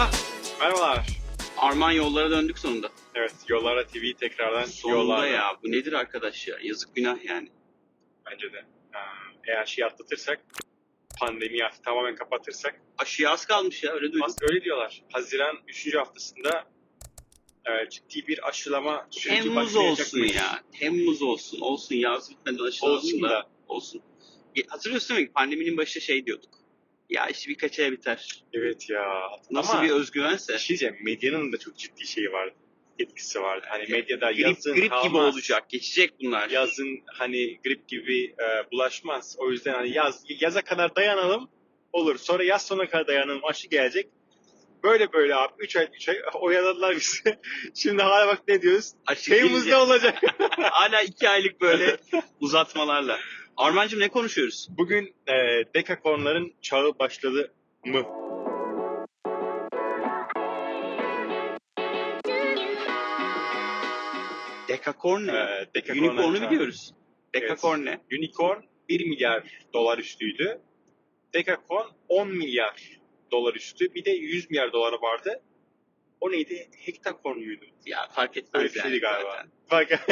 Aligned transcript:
Merhaba. 0.00 0.16
Merhabalar. 0.60 1.06
Arman 1.56 1.90
yollara 1.90 2.30
döndük 2.30 2.58
sonunda. 2.58 2.90
Evet, 3.14 3.34
Yollara 3.48 3.86
TV 3.86 4.12
tekrardan 4.20 4.64
Sonunda 4.64 4.98
yollarda. 4.98 5.26
ya. 5.26 5.56
Bu 5.64 5.72
nedir 5.72 5.92
arkadaş 5.92 6.48
ya? 6.48 6.56
Yazık 6.62 6.94
günah 6.94 7.24
yani. 7.24 7.48
Bence 8.30 8.52
de. 8.52 8.64
Ha, 8.92 9.00
Eğer 9.48 9.66
şey 9.66 9.84
atlatırsak, 9.84 10.40
pandemiyi 11.20 11.64
artık 11.64 11.84
tamamen 11.84 12.14
kapatırsak. 12.14 12.80
Aşıya 12.98 13.30
az 13.30 13.46
kalmış 13.46 13.82
ya 13.84 13.92
öyle 13.92 14.12
duydum. 14.12 14.22
Aslında 14.22 14.52
öyle 14.52 14.64
diyorlar. 14.64 15.02
Haziran 15.12 15.56
3. 15.68 15.94
haftasında 15.94 16.64
e, 17.66 17.88
ciddi 17.90 18.26
bir 18.26 18.48
aşılama 18.48 19.06
süreci 19.10 19.42
Temmuz 19.42 19.76
olsun 19.76 20.18
ya. 20.24 20.62
Temmuz 20.80 21.22
olsun. 21.22 21.60
Olsun 21.60 21.94
yaz 21.94 22.30
bitmeden 22.30 22.64
aşılanalım 22.64 22.98
Olsun 22.98 23.22
da. 23.22 23.28
da. 23.30 23.46
Olsun. 23.68 24.02
Ya, 24.56 24.64
Hatırlıyorsun 24.68 25.16
değil 25.16 25.28
mi? 25.28 25.32
Pandeminin 25.32 25.76
başında 25.76 26.04
şey 26.04 26.26
diyorduk. 26.26 26.59
Ya 27.10 27.26
işte 27.26 27.48
birkaç 27.50 27.78
aya 27.78 27.92
biter. 27.92 28.44
Evet 28.52 28.90
ya. 28.90 29.20
Nasıl 29.50 29.72
Ama 29.72 29.82
bir 29.84 29.90
özgüvense. 29.90 30.52
bir 30.52 30.58
şey 30.58 30.68
diyeceğim, 30.68 30.96
medyanın 31.04 31.52
da 31.52 31.58
çok 31.58 31.76
ciddi 31.78 32.06
şeyi 32.06 32.32
vardı. 32.32 32.54
Etkisi 32.98 33.40
vardı. 33.42 33.66
Hani 33.70 33.86
medyada 33.88 34.32
Grip, 34.32 34.40
yazın 34.40 34.72
grip 34.74 34.82
gibi 34.84 34.88
kalmaz. 34.88 35.34
olacak. 35.34 35.70
Geçecek 35.70 36.12
bunlar. 36.22 36.50
Yazın 36.50 37.00
hani 37.06 37.60
grip 37.64 37.88
gibi 37.88 38.24
e, 38.26 38.70
bulaşmaz. 38.72 39.36
O 39.38 39.50
yüzden 39.50 39.74
hani 39.74 39.90
yaz 39.92 40.24
yaza 40.40 40.62
kadar 40.62 40.96
dayanalım 40.96 41.50
olur. 41.92 42.18
Sonra 42.18 42.44
yaz 42.44 42.66
sonuna 42.66 42.88
kadar 42.88 43.06
dayanalım. 43.06 43.44
Aşı 43.44 43.68
gelecek. 43.68 44.08
Böyle 44.84 45.12
böyle 45.12 45.34
abi 45.34 45.52
3 45.58 45.76
ay 45.76 45.88
3 45.94 46.08
ay 46.08 46.16
oyaladılar 46.34 46.96
bizi. 46.96 47.38
Şimdi 47.74 48.02
hala 48.02 48.26
bak 48.26 48.42
ne 48.48 48.62
diyoruz? 48.62 48.92
Aşı 49.06 49.30
Temmuz'da 49.30 49.82
olacak. 49.82 50.18
Hala 50.60 51.02
iki 51.02 51.28
aylık 51.28 51.60
böyle 51.60 51.96
uzatmalarla. 52.40 53.18
Armancığım 53.60 54.00
ne 54.00 54.08
konuşuyoruz? 54.08 54.68
Bugün 54.70 55.14
e, 55.26 55.34
dekakornların 55.74 56.52
çağı 56.62 56.98
başladı 56.98 57.52
mı? 57.84 58.06
Dekakorn 64.68 65.26
ne? 65.26 65.32
E, 65.32 65.66
dekakornların 65.74 66.16
Unicorn'u 66.16 66.38
çağı. 66.38 66.50
biliyoruz. 66.50 66.94
Dekakorn 67.34 67.84
ne? 67.84 68.00
Unicorn 68.18 68.60
1 68.88 69.06
milyar 69.06 69.58
dolar 69.74 69.98
üstüydü. 69.98 70.60
Dekakorn 71.34 71.86
10 72.08 72.28
milyar 72.28 73.00
dolar 73.32 73.54
üstü. 73.54 73.94
Bir 73.94 74.04
de 74.04 74.10
100 74.10 74.50
milyar 74.50 74.72
doları 74.72 74.96
vardı. 75.02 75.42
O 76.20 76.30
neydi? 76.32 76.68
Hektakorn 76.76 77.38
muydu? 77.38 77.64
Ya 77.86 78.08
fark 78.12 78.36
etmez 78.36 78.62
Öyle 78.62 78.74
bir 78.74 78.80
şeydi 78.80 78.86
yani 78.94 79.00
galiba. 79.00 79.30
zaten. 79.30 79.50
Bak 79.70 80.06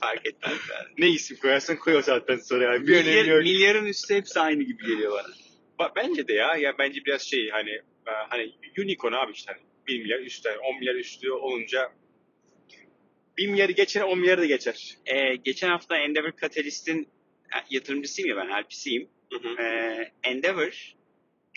fark 0.00 0.26
etmez 0.26 0.58
yani. 0.70 0.88
ne 0.98 1.08
isim 1.08 1.36
koyarsan 1.36 1.76
koy 1.76 1.96
o 1.96 2.02
zaten 2.02 2.36
sonra 2.36 2.64
yani. 2.64 2.86
Bir 2.86 2.94
önemi 2.96 3.08
Milyar, 3.08 3.24
yok. 3.24 3.42
milyarın 3.42 3.86
üstü 3.86 4.14
hepsi 4.14 4.40
aynı 4.40 4.62
gibi 4.62 4.86
geliyor 4.86 5.12
bana. 5.12 5.34
Ba- 5.78 5.92
Bence 5.96 6.28
de 6.28 6.32
ya. 6.32 6.56
Ya 6.56 6.74
bence 6.78 7.04
biraz 7.04 7.22
şey 7.22 7.48
hani 7.50 7.70
e, 8.06 8.10
hani 8.28 8.52
unicorn 8.78 9.12
abi 9.12 9.32
işte 9.32 9.52
hani 9.52 9.62
1 9.88 10.02
milyar 10.02 10.20
üstü, 10.20 10.48
yani 10.48 10.58
10 10.58 10.78
milyar 10.78 10.94
üstü 10.94 11.30
olunca 11.30 11.92
1 13.38 13.48
milyarı 13.48 13.72
geçen 13.72 14.02
10 14.02 14.18
milyarı 14.18 14.40
da 14.40 14.46
geçer. 14.46 14.94
Ee, 15.06 15.36
geçen 15.36 15.68
hafta 15.68 15.96
Endeavor 15.96 16.32
Catalyst'in 16.40 17.08
ya, 17.54 17.64
yatırımcısıyım 17.70 18.30
ya 18.30 18.36
ben, 18.36 18.62
LP'siyim. 18.62 19.08
Ee, 19.60 20.12
Endeavor 20.22 20.94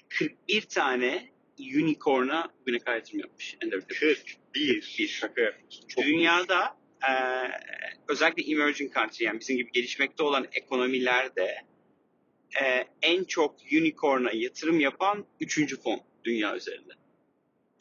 41 0.10 0.62
tane 0.62 1.30
unicorn'a 1.60 2.50
bugüne 2.62 2.80
kadar 2.80 2.96
yatırım 2.96 3.20
yapmış. 3.20 3.58
Endeavor 3.64 3.82
Catalyst. 3.82 4.26
41. 4.54 4.96
Bir 5.00 5.08
şaka. 5.08 5.42
Çok 5.88 6.04
Dünyada 6.06 6.78
e, 7.10 7.12
özellikle 8.08 8.52
emerging 8.52 8.94
country 8.94 9.24
yani 9.24 9.40
bizim 9.40 9.58
gibi 9.58 9.72
gelişmekte 9.72 10.24
olan 10.24 10.48
ekonomilerde 10.52 11.56
e, 12.64 12.88
en 13.02 13.24
çok 13.24 13.56
unicorn'a 13.72 14.32
yatırım 14.32 14.80
yapan 14.80 15.26
üçüncü 15.40 15.82
fon 15.82 16.02
dünya 16.24 16.56
üzerinde. 16.56 16.94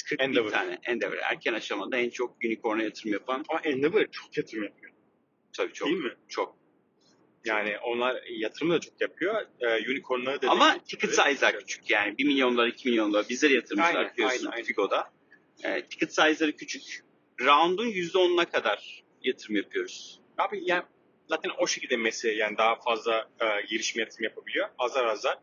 41 0.09 0.25
Endeavor. 0.25 0.51
tane 0.51 0.79
Endeavor. 0.85 1.17
Erken 1.17 1.53
aşamada 1.55 1.97
en 1.97 2.11
çok 2.11 2.37
unicorn'a 2.45 2.83
yatırım 2.83 3.13
yapan 3.13 3.45
Ama 3.49 3.61
Endeavor 3.61 4.07
çok 4.13 4.37
yatırım 4.37 4.65
yapıyor. 4.65 4.93
tabii 5.53 5.73
çok. 5.73 5.89
Değil 5.89 6.01
mi? 6.01 6.13
Çok. 6.29 6.57
Yani 7.47 7.79
onlar 7.79 8.23
yatırım 8.31 8.71
da 8.71 8.81
çok 8.81 9.01
yapıyor. 9.01 9.47
E, 9.61 9.91
unicornları 9.91 10.43
da 10.43 10.51
Ama 10.51 10.79
ticket 10.85 11.11
size'lar 11.11 11.59
küçük 11.59 11.91
yani. 11.91 12.19
1 12.19 12.25
milyonlar, 12.25 12.67
2 12.67 12.89
milyonlar. 12.89 13.29
Bizleri 13.29 13.55
yatırmışlar 13.55 13.95
Aynen, 13.95 14.13
biliyorsun 14.17 14.47
aynen. 14.47 14.65
Figo'da. 14.65 15.11
E, 15.65 15.83
ticket 15.83 16.15
size'ları 16.15 16.53
küçük. 16.57 17.05
Round'un 17.41 17.87
%10'una 17.87 18.51
kadar 18.51 19.05
yatırım 19.23 19.57
yapıyoruz. 19.57 20.21
Abi 20.39 20.63
yani 20.65 20.83
zaten 21.29 21.51
o 21.59 21.67
şekilde 21.67 21.97
mesele 21.97 22.33
yani 22.33 22.59
daha 22.59 22.77
fazla 22.77 23.29
e, 23.41 23.67
girişim 23.67 24.01
yatırım 24.01 24.25
yapabiliyor. 24.25 24.69
Azar 24.79 25.05
azar. 25.05 25.39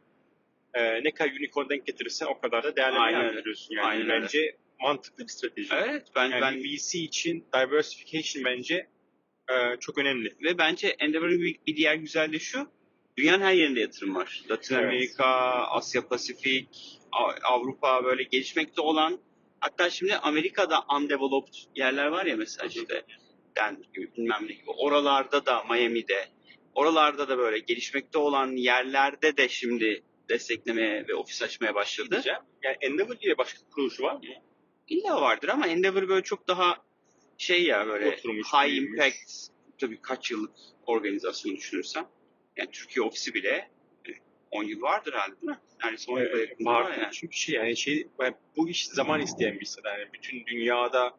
E, 0.74 1.04
ne 1.04 1.12
kadar 1.12 1.32
unicorn 1.32 1.70
denk 1.70 1.86
getirirsen 1.86 2.26
o 2.26 2.40
kadar 2.40 2.64
da 2.64 2.70
öyle. 2.70 3.36
yapıyorsun. 3.36 3.76
Yani 3.76 3.88
Aynen 3.88 4.10
öyle. 4.10 4.22
bence 4.22 4.58
mantıklı 4.80 5.24
bir 5.24 5.30
strateji. 5.30 5.70
Evet 5.74 6.08
ben 6.16 6.30
Yani 6.30 6.42
ben 6.42 6.64
VC 6.64 7.00
için 7.00 7.46
diversification 7.54 8.46
bence 8.46 8.88
e, 9.54 9.80
çok 9.80 9.98
önemli. 9.98 10.36
ve 10.44 10.58
bence 10.58 10.88
Endeavor'ın 10.88 11.40
bir, 11.40 11.60
bir 11.68 11.76
diğer 11.76 11.96
güzelliği 11.96 12.40
şu. 12.40 12.68
Dünyanın 13.18 13.44
her 13.44 13.54
yerinde 13.54 13.80
yatırım 13.80 14.16
var. 14.16 14.44
Latin 14.50 14.76
Evet. 14.76 14.86
Amerika, 14.86 15.26
Asya 15.68 16.08
Pasifik, 16.08 17.00
Avrupa 17.44 18.04
böyle 18.04 18.24
gelişmekte 18.24 18.82
olan 18.82 19.20
hatta 19.60 19.90
şimdi 19.90 20.16
Amerika'da 20.16 20.84
undeveloped 20.98 21.54
yerler 21.76 22.06
var 22.06 22.26
ya 22.26 22.36
mesela 22.36 22.68
işte 22.68 23.06
den 23.56 23.84
gibi 23.94 24.14
bilmem 24.18 24.42
ne 24.42 24.54
gibi. 24.54 24.70
Oralarda 24.78 25.46
da 25.46 25.64
Miami'de 25.64 26.28
oralarda 26.76 27.30
da 27.30 27.38
böyle 27.38 27.60
gelişmekte 27.60 28.18
olan 28.18 28.52
yerlerde 28.52 29.38
de 29.38 29.50
şimdi 29.50 30.04
desteklemeye 30.30 31.06
ve 31.08 31.16
ofis 31.16 31.42
açmaya 31.42 31.76
başladı. 31.76 32.12
Diyeceğim. 32.12 32.40
Yani 32.64 32.78
Endeavor 32.82 33.20
diye 33.20 33.38
başka 33.38 33.60
kuruluşu 33.76 34.04
var 34.04 34.14
mı? 34.14 34.22
İlla 34.88 35.22
vardır 35.22 35.48
ama 35.48 35.68
Endeavor 35.68 36.08
böyle 36.08 36.24
çok 36.24 36.48
daha 36.48 36.78
şey 37.44 37.64
ya 37.64 37.88
böyle 37.88 38.10
Oturmuş, 38.10 38.48
high 38.54 38.72
büyümüş. 38.72 38.92
impact 38.92 39.32
tabii 39.78 40.02
kaç 40.02 40.32
yıllık 40.32 40.52
organizasyon 40.86 41.56
düşünürsem 41.56 42.08
yani 42.58 42.72
Türkiye 42.72 43.06
ofisi 43.06 43.34
bile 43.34 43.70
e, 44.08 44.12
10 44.52 44.64
yıl 44.64 44.82
vardır 44.82 45.14
herhalde 45.14 45.42
değil 45.42 45.52
mi? 45.52 45.60
Neredeyse 45.84 46.12
10 46.12 46.20
yıla 46.20 46.40
yakın 46.40 46.66
var. 46.66 46.82
var 46.82 46.98
yani. 46.98 47.12
Çünkü 47.12 47.38
şey 47.38 47.56
yani 47.56 47.78
şey 47.78 48.08
yani 48.22 48.36
bu 48.58 48.70
iş 48.70 48.86
zaman 48.88 49.22
isteyen 49.22 49.56
bir 49.56 49.62
iş. 49.62 49.70
Yani 49.86 50.08
bütün 50.14 50.46
dünyada 50.46 51.18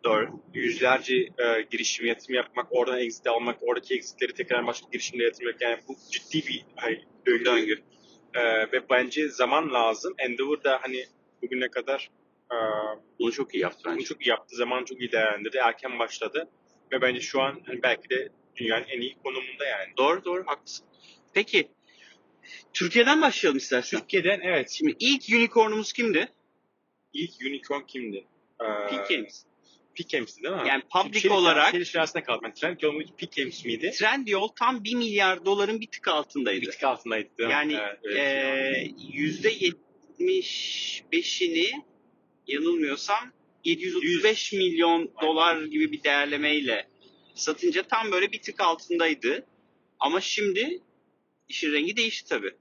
yüzlerce 0.54 1.14
e, 1.16 1.62
girişim 1.70 2.06
yatırım 2.06 2.34
yapmak, 2.34 2.66
oradan 2.70 2.98
exit 2.98 3.26
almak, 3.26 3.58
oradaki 3.60 3.94
exitleri 3.94 4.34
tekrar 4.34 4.66
başka 4.66 4.86
girişimlere 4.92 5.26
yatırmak 5.26 5.60
yani 5.60 5.78
bu 5.88 5.96
ciddi 6.10 6.48
bir 6.48 6.64
hani, 6.76 7.04
döngü. 7.26 7.44
Döngü. 7.44 7.82
E, 8.34 8.42
ve 8.72 8.90
bence 8.90 9.28
zaman 9.28 9.72
lazım. 9.72 10.14
Endeavor 10.18 10.64
da 10.64 10.78
hani 10.82 11.04
bugüne 11.42 11.68
kadar 11.68 12.10
e, 12.54 12.98
Bunu 13.18 13.32
çok 13.32 13.54
iyi 13.54 13.60
yaptı 13.62 13.80
bunu 13.84 13.94
bence. 13.94 14.04
çok 14.04 14.26
iyi 14.26 14.28
yaptı. 14.28 14.56
Zaman 14.56 14.84
çok 14.84 15.00
iyi 15.00 15.12
değerlendirdi. 15.12 15.56
Erken 15.56 15.98
başladı. 15.98 16.48
Ve 16.92 17.02
bence 17.02 17.20
şu 17.20 17.40
an 17.42 17.62
hani 17.66 17.82
belki 17.82 18.10
de 18.10 18.28
dünyanın 18.56 18.84
en 18.88 19.00
iyi 19.00 19.16
konumunda 19.24 19.64
yani. 19.64 19.92
Doğru 19.96 20.24
doğru 20.24 20.46
haklısın. 20.46 20.86
Peki 21.32 21.68
Türkiye'den 22.72 23.22
başlayalım 23.22 23.58
istersen. 23.58 24.00
Türkiye'den 24.00 24.40
evet. 24.40 24.70
Şimdi 24.70 24.96
ilk 24.98 25.22
unicornumuz 25.34 25.92
kimdi? 25.92 26.28
ilk 27.12 27.30
unicorn 27.46 27.82
kimdi? 27.86 28.16
E, 28.60 28.64
Peak 28.90 29.08
Games. 29.08 29.44
Değil 30.42 30.54
mi? 30.54 30.62
Yani 30.68 30.82
public 30.92 31.20
Şey- 31.20 31.30
olarak 31.30 31.86
Şey 31.86 32.00
arasında 32.00 32.22
kaldım. 32.22 32.40
Ben 32.44 32.54
Trendyol 32.54 32.92
muydu? 32.92 33.10
Games 33.36 33.64
miydi? 33.64 33.90
Trendyol 33.90 34.48
tam 34.48 34.84
1 34.84 34.94
milyar 34.94 35.44
doların 35.44 35.80
bir 35.80 35.86
tık 35.86 36.08
altındaydı. 36.08 36.60
Bir 36.60 36.70
tık 36.70 36.84
altındaydı 36.84 37.28
değil 37.38 37.48
mi? 37.48 37.52
Yani 37.52 37.74
Evet, 37.74 37.98
evet. 38.04 38.16
eee, 38.16 38.94
yüzde 39.12 39.48
75'ini 40.18 41.82
yanılmıyorsam 42.46 43.32
735 43.64 44.52
milyon 44.52 45.10
dolar 45.22 45.62
gibi 45.62 45.92
bir 45.92 46.02
değerlemeyle 46.02 46.88
satınca 47.34 47.82
tam 47.82 48.12
böyle 48.12 48.32
bir 48.32 48.42
tık 48.42 48.60
altındaydı. 48.60 49.46
Ama 50.00 50.20
şimdi 50.20 50.82
işin 51.48 51.72
rengi 51.72 51.96
değişti 51.96 52.28
tabii. 52.28 52.54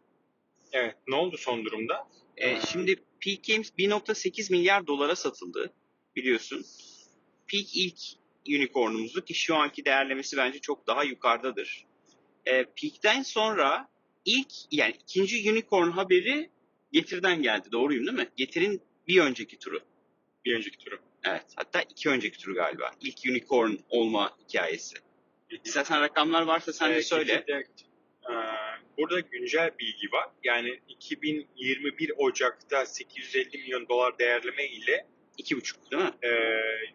Evet. 0.71 0.95
Ne 1.07 1.15
oldu 1.15 1.37
son 1.37 1.65
durumda? 1.65 2.07
E, 2.37 2.61
şimdi 2.61 2.95
Peak 3.19 3.43
Games 3.47 3.71
1.8 3.77 4.51
milyar 4.51 4.87
dolara 4.87 5.15
satıldı 5.15 5.73
biliyorsun. 6.15 6.65
Peak 7.47 7.75
ilk 7.75 7.99
unicornumuzdu 8.47 9.25
ki 9.25 9.33
şu 9.33 9.55
anki 9.55 9.85
değerlemesi 9.85 10.37
bence 10.37 10.59
çok 10.59 10.87
daha 10.87 11.03
yukarıdadır. 11.03 11.85
E, 12.45 12.63
Peak'ten 12.63 13.23
sonra 13.23 13.89
ilk 14.25 14.51
yani 14.71 14.95
ikinci 15.03 15.51
unicorn 15.51 15.89
haberi 15.89 16.49
Getir'den 16.91 17.41
geldi. 17.41 17.71
Doğruyum 17.71 18.07
değil 18.07 18.17
mi? 18.17 18.29
Getir'in 18.37 18.81
bir 19.07 19.19
önceki 19.21 19.59
turu. 19.59 19.79
Bir 20.45 20.55
önceki 20.55 20.77
turu. 20.77 20.99
Evet. 21.25 21.45
Hatta 21.55 21.81
iki 21.81 22.09
önceki 22.09 22.37
turu 22.37 22.53
galiba. 22.55 22.91
İlk 23.01 23.17
unicorn 23.29 23.71
olma 23.89 24.37
hikayesi. 24.47 24.95
İstersen 25.63 26.01
rakamlar 26.01 26.41
varsa 26.41 26.73
sen 26.73 26.93
de 26.93 27.01
söyle. 27.01 27.45
Ee, 27.49 28.33
burada 28.97 29.19
güncel 29.19 29.71
bilgi 29.79 30.11
var. 30.11 30.29
Yani 30.43 30.79
2021 30.89 32.11
Ocak'ta 32.17 32.85
850 32.85 33.57
milyon 33.57 33.87
dolar 33.89 34.19
değerleme 34.19 34.67
ile 34.67 35.05
İki 35.37 35.55
buçuk 35.57 35.91
değil 35.91 36.03
mi? 36.03 36.11
e, 36.23 36.29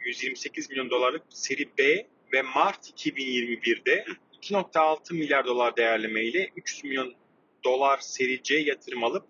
128 0.07 0.71
milyon 0.71 0.91
dolarlık 0.91 1.23
seri 1.29 1.69
B 1.79 2.07
ve 2.33 2.43
Mart 2.43 2.91
2021'de 2.91 4.05
2.6 4.43 5.15
milyar 5.15 5.47
dolar 5.47 5.77
değerleme 5.77 6.25
ile 6.25 6.51
300 6.57 6.85
milyon 6.85 7.15
dolar 7.65 7.99
seri 7.99 8.43
C 8.43 8.59
yatırım 8.59 9.05
alıp 9.05 9.27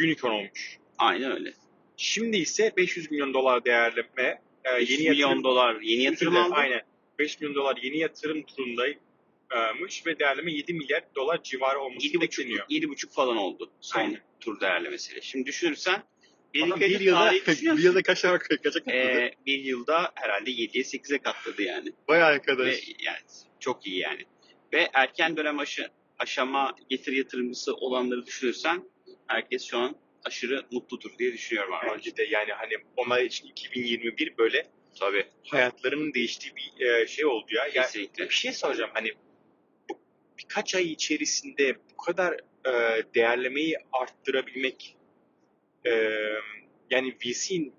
unicorn 0.00 0.32
olmuş. 0.32 0.78
Aynen 0.98 1.32
öyle. 1.32 1.52
Şimdi 2.00 2.36
ise 2.36 2.72
500 2.76 3.10
milyon 3.10 3.34
dolar 3.34 3.64
değerleme. 3.64 4.42
e, 4.64 4.78
5 4.78 4.90
yeni 4.90 5.10
milyon 5.10 5.28
yatırım, 5.28 5.44
dolar 5.44 5.80
yeni 5.80 6.02
yatırım 6.02 6.36
aldı. 6.36 6.54
Aynen. 6.54 6.82
5 7.18 7.40
milyon 7.40 7.54
dolar 7.54 7.78
yeni 7.82 7.98
yatırım 7.98 8.42
turundaymış 8.42 10.06
ve 10.06 10.18
değerleme 10.18 10.52
7 10.52 10.74
milyar 10.74 11.02
dolar 11.16 11.42
civarı 11.42 11.80
olması 11.80 12.06
7,5 12.06 12.20
bekleniyor. 12.20 12.66
7,5 12.66 13.12
falan 13.12 13.36
oldu 13.36 13.70
son 13.80 14.00
Aynen. 14.00 14.20
tur 14.40 14.60
değerlemesiyle. 14.60 15.20
Şimdi 15.20 15.46
düşünürsen 15.46 16.02
bir, 16.54 16.62
Adam 16.62 16.80
bir, 16.80 17.00
yılda, 17.00 17.32
bir 17.46 17.82
yılda 17.82 18.02
kaç 18.02 18.22
kaça 18.22 18.38
katladı? 18.38 18.92
Ee, 18.96 19.34
bir 19.46 19.58
yılda 19.58 20.12
herhalde 20.14 20.50
7'ye 20.50 20.82
8'e 20.84 21.18
katladı 21.18 21.62
yani. 21.62 21.92
Bayağı 22.08 22.30
Ve 22.30 22.34
arkadaş. 22.34 22.88
yani 22.88 23.18
çok 23.60 23.86
iyi 23.86 23.98
yani. 23.98 24.24
Ve 24.72 24.90
erken 24.94 25.36
dönem 25.36 25.58
aşı, 25.58 25.88
aşama 26.18 26.76
getir 26.88 27.12
yatırımcısı 27.12 27.74
olanları 27.74 28.26
düşünürsen 28.26 28.82
herkes 29.26 29.64
şu 29.64 29.78
an 29.78 29.96
aşırı 30.24 30.66
mutludur 30.70 31.18
diye 31.18 31.32
düşünüyorum 31.32 31.74
abi. 31.74 31.86
Bence 31.94 32.16
de 32.16 32.24
yani 32.24 32.52
hani 32.52 32.74
onlar 32.96 33.20
için 33.20 33.46
2021 33.46 34.38
böyle 34.38 34.66
Tabii 35.00 35.26
hayatlarının 35.46 36.14
değiştiği 36.14 36.52
bir 36.56 36.86
e, 36.86 37.06
şey 37.06 37.26
oldu 37.26 37.46
ya. 37.50 37.66
ya 37.66 37.82
kesinlikle. 37.82 38.24
bir 38.24 38.34
şey 38.34 38.52
soracağım 38.52 38.90
hani 38.94 39.12
bu 39.90 40.00
birkaç 40.38 40.74
ay 40.74 40.92
içerisinde 40.92 41.76
bu 41.92 41.96
kadar 41.96 42.40
e, 42.66 43.02
değerlemeyi 43.14 43.76
arttırabilmek 43.92 44.96
e, 45.86 45.90
yani 46.90 47.16
VC'nin 47.24 47.74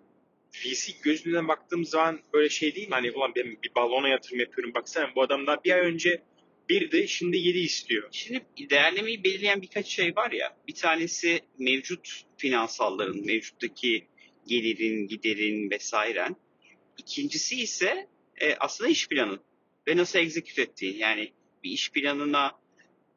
VC 0.53 0.93
gözünden 1.03 1.47
baktığım 1.47 1.85
zaman 1.85 2.19
böyle 2.33 2.49
şey 2.49 2.75
değil 2.75 2.87
mi? 2.87 2.93
Hani 2.93 3.11
ulan 3.11 3.31
ben 3.35 3.45
bir 3.63 3.75
balona 3.75 4.07
yatırım 4.07 4.39
yapıyorum 4.39 4.73
baksana 4.73 5.15
bu 5.15 5.21
adam 5.21 5.47
daha 5.47 5.63
bir 5.63 5.71
ay 5.71 5.79
önce 5.79 6.21
birdi 6.71 7.07
şimdi 7.07 7.37
7 7.37 7.59
istiyor. 7.59 8.09
Şimdi 8.11 8.45
değerlemeyi 8.69 9.23
belirleyen 9.23 9.61
birkaç 9.61 9.87
şey 9.87 10.15
var 10.15 10.31
ya. 10.31 10.57
Bir 10.67 10.75
tanesi 10.75 11.39
mevcut 11.59 12.23
finansalların, 12.37 13.25
mevcuttaki 13.25 14.07
gelirin, 14.47 15.07
giderin 15.07 15.71
vesairen. 15.71 16.35
İkincisi 16.97 17.61
ise 17.61 18.07
e, 18.41 18.55
aslında 18.55 18.89
iş 18.89 19.07
planı 19.07 19.39
ve 19.87 19.97
nasıl 19.97 20.19
execute 20.19 20.61
ettiği. 20.61 20.97
Yani 20.97 21.31
bir 21.63 21.69
iş 21.69 21.91
planına 21.91 22.61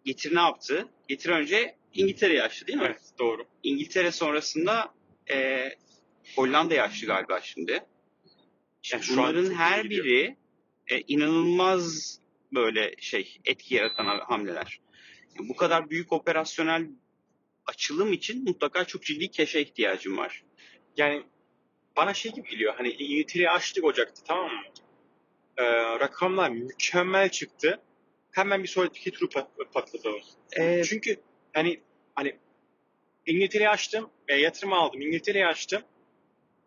Getir 0.05 0.35
ne 0.35 0.41
yaptı? 0.41 0.89
Getir 1.09 1.31
önce 1.31 1.75
İngiltere'yi 1.95 2.43
açtı 2.43 2.67
değil 2.67 2.79
mi? 2.79 2.85
Evet 2.87 3.03
doğru. 3.19 3.45
İngiltere 3.63 4.13
sonrasında 4.13 4.95
e, 5.31 5.69
Hollanda'yı 6.37 6.83
açtı 6.83 7.07
galiba 7.07 7.41
şimdi. 7.41 7.83
Yani 8.93 9.03
şu 9.03 9.17
Bunların 9.17 9.55
her 9.55 9.85
gidiyor. 9.85 10.05
biri 10.05 10.37
e, 10.89 11.01
inanılmaz 11.01 12.19
böyle 12.55 12.95
şey 12.99 13.39
etki 13.45 13.75
yaratan 13.75 14.19
hamleler. 14.21 14.81
Yani 15.39 15.49
bu 15.49 15.57
kadar 15.57 15.91
büyük 15.91 16.13
operasyonel 16.13 16.87
açılım 17.67 18.13
için 18.13 18.45
mutlaka 18.45 18.85
çok 18.85 19.03
ciddi 19.03 19.31
keşe 19.31 19.61
ihtiyacım 19.61 20.17
var. 20.19 20.45
yani 20.97 21.23
bana 21.97 22.15
şey 22.15 22.33
gibi 22.33 22.49
geliyor. 22.51 22.75
Hani 22.77 22.89
İngiltere'yi 22.91 23.51
açtık 23.51 23.85
Ocak'ta 23.85 24.23
tamam 24.25 24.51
mı? 24.53 24.63
Ee, 25.57 25.65
rakamlar 26.01 26.51
mükemmel 26.51 27.29
çıktı. 27.29 27.81
Hemen 28.31 28.63
bir 28.63 28.69
sonraki 28.69 29.11
turu 29.11 29.29
pat- 29.31 29.71
patlatalım. 29.73 30.21
Ee, 30.59 30.83
Çünkü 30.85 31.17
hani 31.53 31.81
hani 32.15 32.37
İngiltere'yi 33.27 33.69
açtım, 33.69 34.11
e, 34.29 34.37
yatırım 34.37 34.73
aldım. 34.73 35.01
İngiltere'yi 35.01 35.47
açtım. 35.47 35.83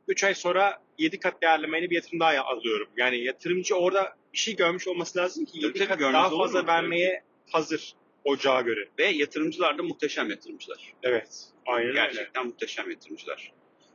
3 0.07 0.23
ay 0.23 0.35
sonra 0.35 0.81
7 0.97 1.19
kat 1.19 1.41
değerlemeyle 1.41 1.89
bir 1.89 1.95
yatırım 1.95 2.19
daha 2.19 2.41
alıyorum. 2.43 2.87
Yani 2.97 3.17
yatırımcı 3.23 3.75
orada 3.75 4.17
bir 4.33 4.37
şey 4.37 4.55
görmüş 4.55 4.87
olması 4.87 5.19
lazım 5.19 5.45
ki 5.45 5.51
Tabii 5.61 5.65
7 5.65 5.79
tabii, 5.79 5.87
kat 5.87 6.13
daha 6.13 6.29
fazla 6.29 6.67
vermeye 6.67 7.23
hazır 7.51 7.93
ocağa 8.23 8.61
göre. 8.61 8.89
ve 8.99 9.05
yatırımcılar 9.05 9.77
da 9.77 9.83
muhteşem 9.83 10.29
yatırımcılar. 10.29 10.93
Evet. 11.03 11.45
Aynen 11.65 11.87
öyle. 11.89 11.93
Gerçekten 12.01 12.45
muhteşem 12.47 12.89
yatırımcılar. 12.89 13.51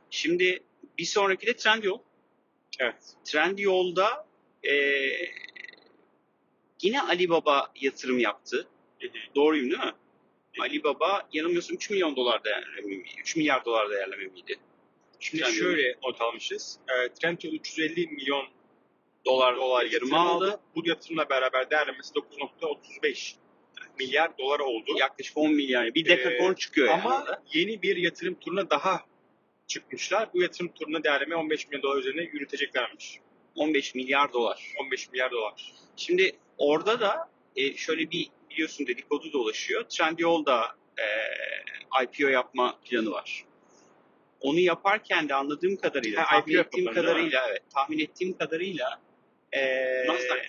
Şimdi 0.09 0.63
bir 0.97 1.05
sonraki 1.05 1.47
de 1.47 1.55
Trendyol. 1.55 1.99
Evet. 2.79 2.95
Trendyol'da 3.25 4.27
eee 4.63 5.31
yine 6.81 7.01
Alibaba 7.01 7.71
yatırım 7.81 8.19
yaptı. 8.19 8.67
Doğruyum 9.35 9.71
değil 9.71 9.83
mi? 9.83 9.91
Alibaba 10.59 11.27
yanılmıyorsam 11.33 11.75
3 11.75 11.89
milyon 11.89 12.15
dolar 12.15 12.43
değerleme 12.43 12.81
mi? 12.95 13.03
3 13.21 13.35
milyar 13.35 13.65
dolar 13.65 13.89
değerleme 13.89 14.25
miydi? 14.25 14.55
Şimdi 15.23 15.43
Trendyol. 15.43 15.59
şöyle 15.63 15.95
not 16.03 16.21
almışız. 16.21 16.79
E, 16.89 17.13
Trendyol 17.13 17.53
350 17.53 18.07
milyon 18.07 18.45
Dolar, 19.25 19.55
dolar 19.57 19.83
yatırım 19.85 20.13
aldı. 20.13 20.45
aldı. 20.45 20.59
Bu 20.75 20.87
yatırımla 20.87 21.29
beraber 21.29 21.69
değerlemesi 21.69 22.13
9.35 22.13 23.35
milyar 23.99 24.37
dolar 24.37 24.59
oldu. 24.59 24.91
Yaklaşık 24.99 25.37
10 25.37 25.51
milyar. 25.53 25.95
Bir 25.95 26.05
dekakorn 26.05 26.51
Ee, 26.53 26.55
çıkıyor 26.55 26.87
yani. 26.87 27.01
Ama 27.01 27.19
orada. 27.21 27.43
yeni 27.53 27.81
bir 27.81 27.95
yatırım 27.97 28.35
turuna 28.35 28.69
daha 28.69 29.01
çıkmışlar. 29.67 30.29
Bu 30.33 30.41
yatırım 30.41 30.71
turuna 30.73 31.03
değerleme 31.03 31.35
15 31.35 31.67
milyon 31.67 31.81
dolar 31.83 31.97
üzerine 31.97 32.21
yürüteceklermiş. 32.21 33.19
15 33.55 33.95
milyar 33.95 34.33
dolar. 34.33 34.73
15 34.81 35.09
milyar 35.11 35.31
dolar. 35.31 35.73
Şimdi 35.95 36.31
orada 36.57 36.99
da 36.99 37.29
e, 37.55 37.73
şöyle 37.77 38.11
bir 38.11 38.29
biliyorsun 38.49 38.87
dedikodu 38.87 39.33
dolaşıyor. 39.33 39.83
Trendyol'da 39.83 40.75
e, 40.97 41.05
IPO 42.03 42.27
yapma 42.27 42.79
planı 42.85 43.11
var. 43.11 43.45
Onu 44.43 44.59
yaparken 44.59 45.29
de 45.29 45.33
anladığım 45.35 45.75
kadarıyla, 45.77 46.21
Ha, 46.21 46.39
tahmin 46.39 46.57
ettiğim 46.57 46.93
kadarıyla, 46.93 47.47
evet, 47.49 47.61
tahmin 47.75 47.99
ettiğim 47.99 48.37
kadarıyla 48.37 49.01
e, 49.51 49.61
Nasdaq. 50.07 50.39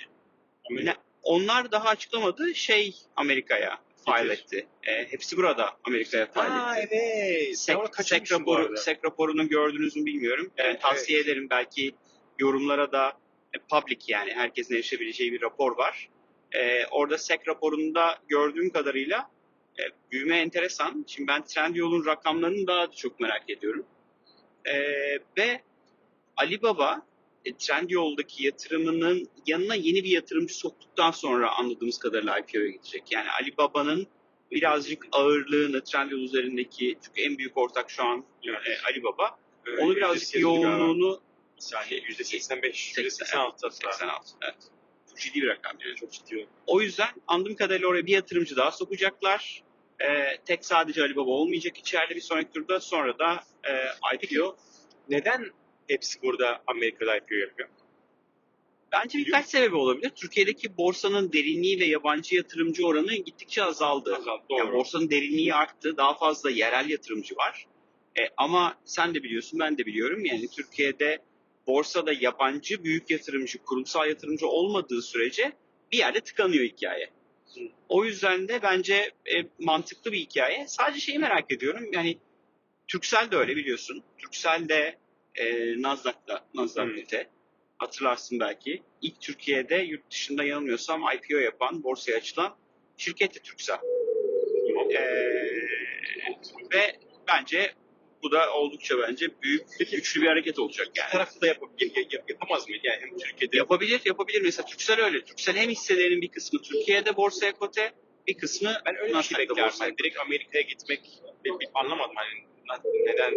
ne- 0.71 0.97
onlar 1.23 1.73
daha 1.73 1.89
açıklamadı 1.89 2.55
şey 2.55 2.95
Amerika'ya 3.17 3.79
Getir. 4.07 4.31
etti. 4.31 4.67
E, 4.83 5.13
hepsi 5.13 5.37
burada 5.37 5.71
Amerika'ya 5.85 6.27
file 6.33 6.43
Aa 6.43 6.77
etti. 6.77 6.97
evet. 6.97 7.59
Sek, 7.59 7.77
sek, 8.03 8.33
raporu, 8.33 8.77
sek 8.77 9.05
raporunu 9.05 9.49
gördünüz 9.49 9.97
mü 9.97 10.07
bilmiyorum. 10.07 10.51
Yani 10.59 10.69
Evet, 10.71 10.81
tavsiye 10.81 11.21
ederim 11.21 11.51
belki 11.51 11.95
yorumlara 12.39 12.93
da 12.93 13.13
e, 13.55 13.59
public 13.71 13.99
yani 14.09 14.33
herkesin 14.35 14.75
erişebileceği 14.75 15.33
bir 15.33 15.43
rapor 15.43 15.79
var. 15.79 16.09
E, 16.53 16.87
orada 16.87 17.19
sek 17.19 17.49
raporunda 17.49 18.19
gördüğüm 18.29 18.71
kadarıyla 18.71 19.31
e, 19.79 19.83
büyüme 20.13 20.39
enteresan. 20.39 21.05
Şimdi 21.09 21.29
ben 21.29 21.45
Trendyol'un 21.45 22.07
rakamlarını 22.07 22.67
daha 22.67 22.89
da 22.89 22.93
çok 22.93 23.21
merak 23.21 23.51
ediyorum. 23.51 23.87
E, 24.65 24.75
ve 25.39 25.61
Alibaba 26.37 27.07
e, 27.45 27.57
Trendyol'daki 27.57 28.47
yatırımının 28.47 29.29
yanına 29.47 29.75
yeni 29.75 30.05
bir 30.05 30.11
yatırımcı 30.11 30.55
soktuktan 30.55 31.11
sonra 31.11 31.53
anladığımız 31.53 31.99
kadarıyla 31.99 32.39
IPO'ya 32.39 32.67
gidecek. 32.69 33.13
Yani 33.13 33.31
Alibaba'nın 33.31 34.07
birazcık 34.51 35.07
ağırlığını 35.13 35.85
Trendyol 35.85 36.21
üzerindeki 36.21 36.99
çünkü 37.05 37.21
en 37.23 37.39
büyük 37.39 37.59
ortak 37.59 37.91
şu 37.91 38.05
an 38.05 38.25
Evet. 38.49 38.61
e, 38.67 38.87
Alibaba. 38.91 39.39
Onu 39.81 39.97
birazcık 39.97 40.35
%80 40.35 40.43
galiba. 40.43 40.69
yoğunluğunu 40.69 41.21
saniye 41.59 42.01
%85, 42.01 42.95
80, 42.95 43.05
%86 43.05 43.37
hatta. 43.37 43.71
86. 43.71 44.31
Evet. 44.43 44.55
Çok 45.15 45.21
ciddi 45.21 45.43
bir 45.43 45.49
rakam. 45.49 45.77
yani. 45.85 45.97
Çok 45.97 46.13
ciddi. 46.13 46.47
O 46.67 46.81
yüzden 46.81 47.09
anladığım 47.27 47.57
kadarıyla 47.57 47.89
oraya 47.89 48.07
bir 48.07 48.13
yatırımcı 48.13 48.57
daha 48.57 48.71
sokacaklar. 48.71 49.63
E, 50.01 50.37
tek 50.47 50.65
sadece 50.65 51.03
Alibaba 51.03 51.31
olmayacak 51.31 51.79
içeride 51.79 52.15
bir 52.17 52.21
sonraki 52.21 52.53
turda 52.53 52.81
sonra 52.81 53.19
da 53.19 53.41
e, 53.65 53.73
IPO. 54.17 54.57
Neden 55.09 55.51
hepsi 55.89 56.23
burada 56.23 56.63
Amerika'da 56.67 57.17
IPO 57.17 57.35
yapıyor? 57.35 57.69
Bence 58.93 59.19
birkaç 59.19 59.47
sebebi 59.47 59.77
olabilir. 59.77 60.11
Türkiye'deki 60.11 60.77
borsanın 60.77 61.33
derinliği 61.33 61.81
ve 61.81 61.85
yabancı 61.85 62.37
yatırımcı 62.37 62.87
oranı 62.87 63.15
gittikçe 63.15 63.65
azaldı. 63.65 64.17
Azal, 64.17 64.39
Yani 64.51 64.69
doğru. 64.69 64.73
borsanın 64.73 65.11
derinliği 65.11 65.55
arttı. 65.55 65.97
Daha 65.97 66.15
fazla 66.15 66.51
yerel 66.51 66.89
yatırımcı 66.91 67.37
var. 67.37 67.67
E, 68.19 68.23
ama 68.37 68.79
sen 68.85 69.15
de 69.15 69.23
biliyorsun, 69.23 69.61
ben 69.61 69.79
de 69.79 69.87
biliyorum. 69.87 70.25
Yani 70.25 70.49
Türkiye'de 70.49 71.19
borsada 71.67 72.13
yabancı 72.13 72.85
büyük 72.85 73.11
yatırımcı, 73.11 73.59
kurumsal 73.59 74.09
yatırımcı 74.09 74.47
olmadığı 74.47 75.03
sürece 75.03 75.53
bir 75.93 75.99
yerde 75.99 76.21
tıkanıyor 76.21 76.65
hikaye. 76.65 77.11
O 77.89 78.05
yüzden 78.05 78.49
de 78.49 78.63
bence 78.63 79.11
e, 79.27 79.35
mantıklı 79.59 80.13
bir 80.13 80.19
hikaye. 80.19 80.65
Sadece 80.69 81.01
şeyi 81.01 81.19
merak 81.19 81.53
ediyorum. 81.53 81.93
Yani 81.93 82.19
Türksel 82.89 83.31
de 83.31 83.37
öyle 83.37 83.57
biliyorsun. 83.57 84.03
Türksel 84.19 84.69
de 84.69 84.99
e, 85.35 85.75
Nasdaq'ta, 85.83 86.45
Nasdaq 86.55 86.87
Hı. 86.87 86.97
Lite. 86.97 87.29
Hatırlarsın 87.79 88.41
belki. 88.41 88.83
İlk 89.03 89.21
Türkiye'de 89.21 89.77
yurt 89.77 90.11
dışında 90.11 90.45
yanılmıyorsam 90.45 91.03
IPO 91.17 91.37
yapan, 91.37 91.83
borsaya 91.85 92.17
açılan 92.17 92.57
şirket 92.97 93.35
de 93.35 93.39
Türksel. 93.39 93.79
Ee, 94.91 95.01
ve 96.73 96.99
bence 97.29 97.75
bu 98.25 98.33
da 98.33 98.53
oldukça 98.55 98.99
bence 98.99 99.27
büyük, 99.43 99.63
güçlü 99.79 100.23
bir 100.23 100.27
hareket 100.27 100.59
olacak 100.59 100.89
Bir 100.95 101.01
yani. 101.01 101.11
tarafta 101.11 101.41
da 101.41 101.47
yap, 101.47 101.59
yap, 101.81 102.13
yap- 102.13 102.31
yapamaz 102.31 102.69
mıydı? 102.69 102.81
Yani 102.87 103.01
hem 103.01 103.19
Türkiye'de 103.19 103.57
Yapabilir, 103.57 104.01
yapabilir. 104.05 104.43
Mesela 104.43 104.67
Türksel 104.67 105.01
öyle. 105.05 105.25
Türksel 105.25 105.57
hem 105.57 105.71
hisselerinin 105.71 106.21
bir 106.23 106.29
kısmı 106.29 106.63
Türkiye'de 106.63 107.17
borsaya 107.17 107.53
kote, 107.53 107.93
bir 108.27 108.39
kısmı 108.39 108.83
Ben 108.87 108.97
öyle 108.97 109.15
bir 109.19 109.23
şey 109.23 109.39
beklerdim. 109.39 109.79
Hani 109.79 109.99
direkt 109.99 110.19
Amerika'ya 110.19 110.63
gitmek 110.63 111.01
bir, 111.45 111.51
bir 111.61 111.69
anlamadım 111.75 112.15
hani 112.17 112.85
neden 113.07 113.35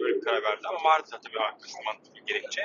böyle 0.00 0.16
bir 0.16 0.20
karar 0.20 0.42
verdi 0.42 0.68
ama 0.68 0.84
vardı 0.84 1.10
tabii 1.24 1.38
arkasında 1.38 1.82
mantıklı 1.84 2.20
gerekçe. 2.26 2.62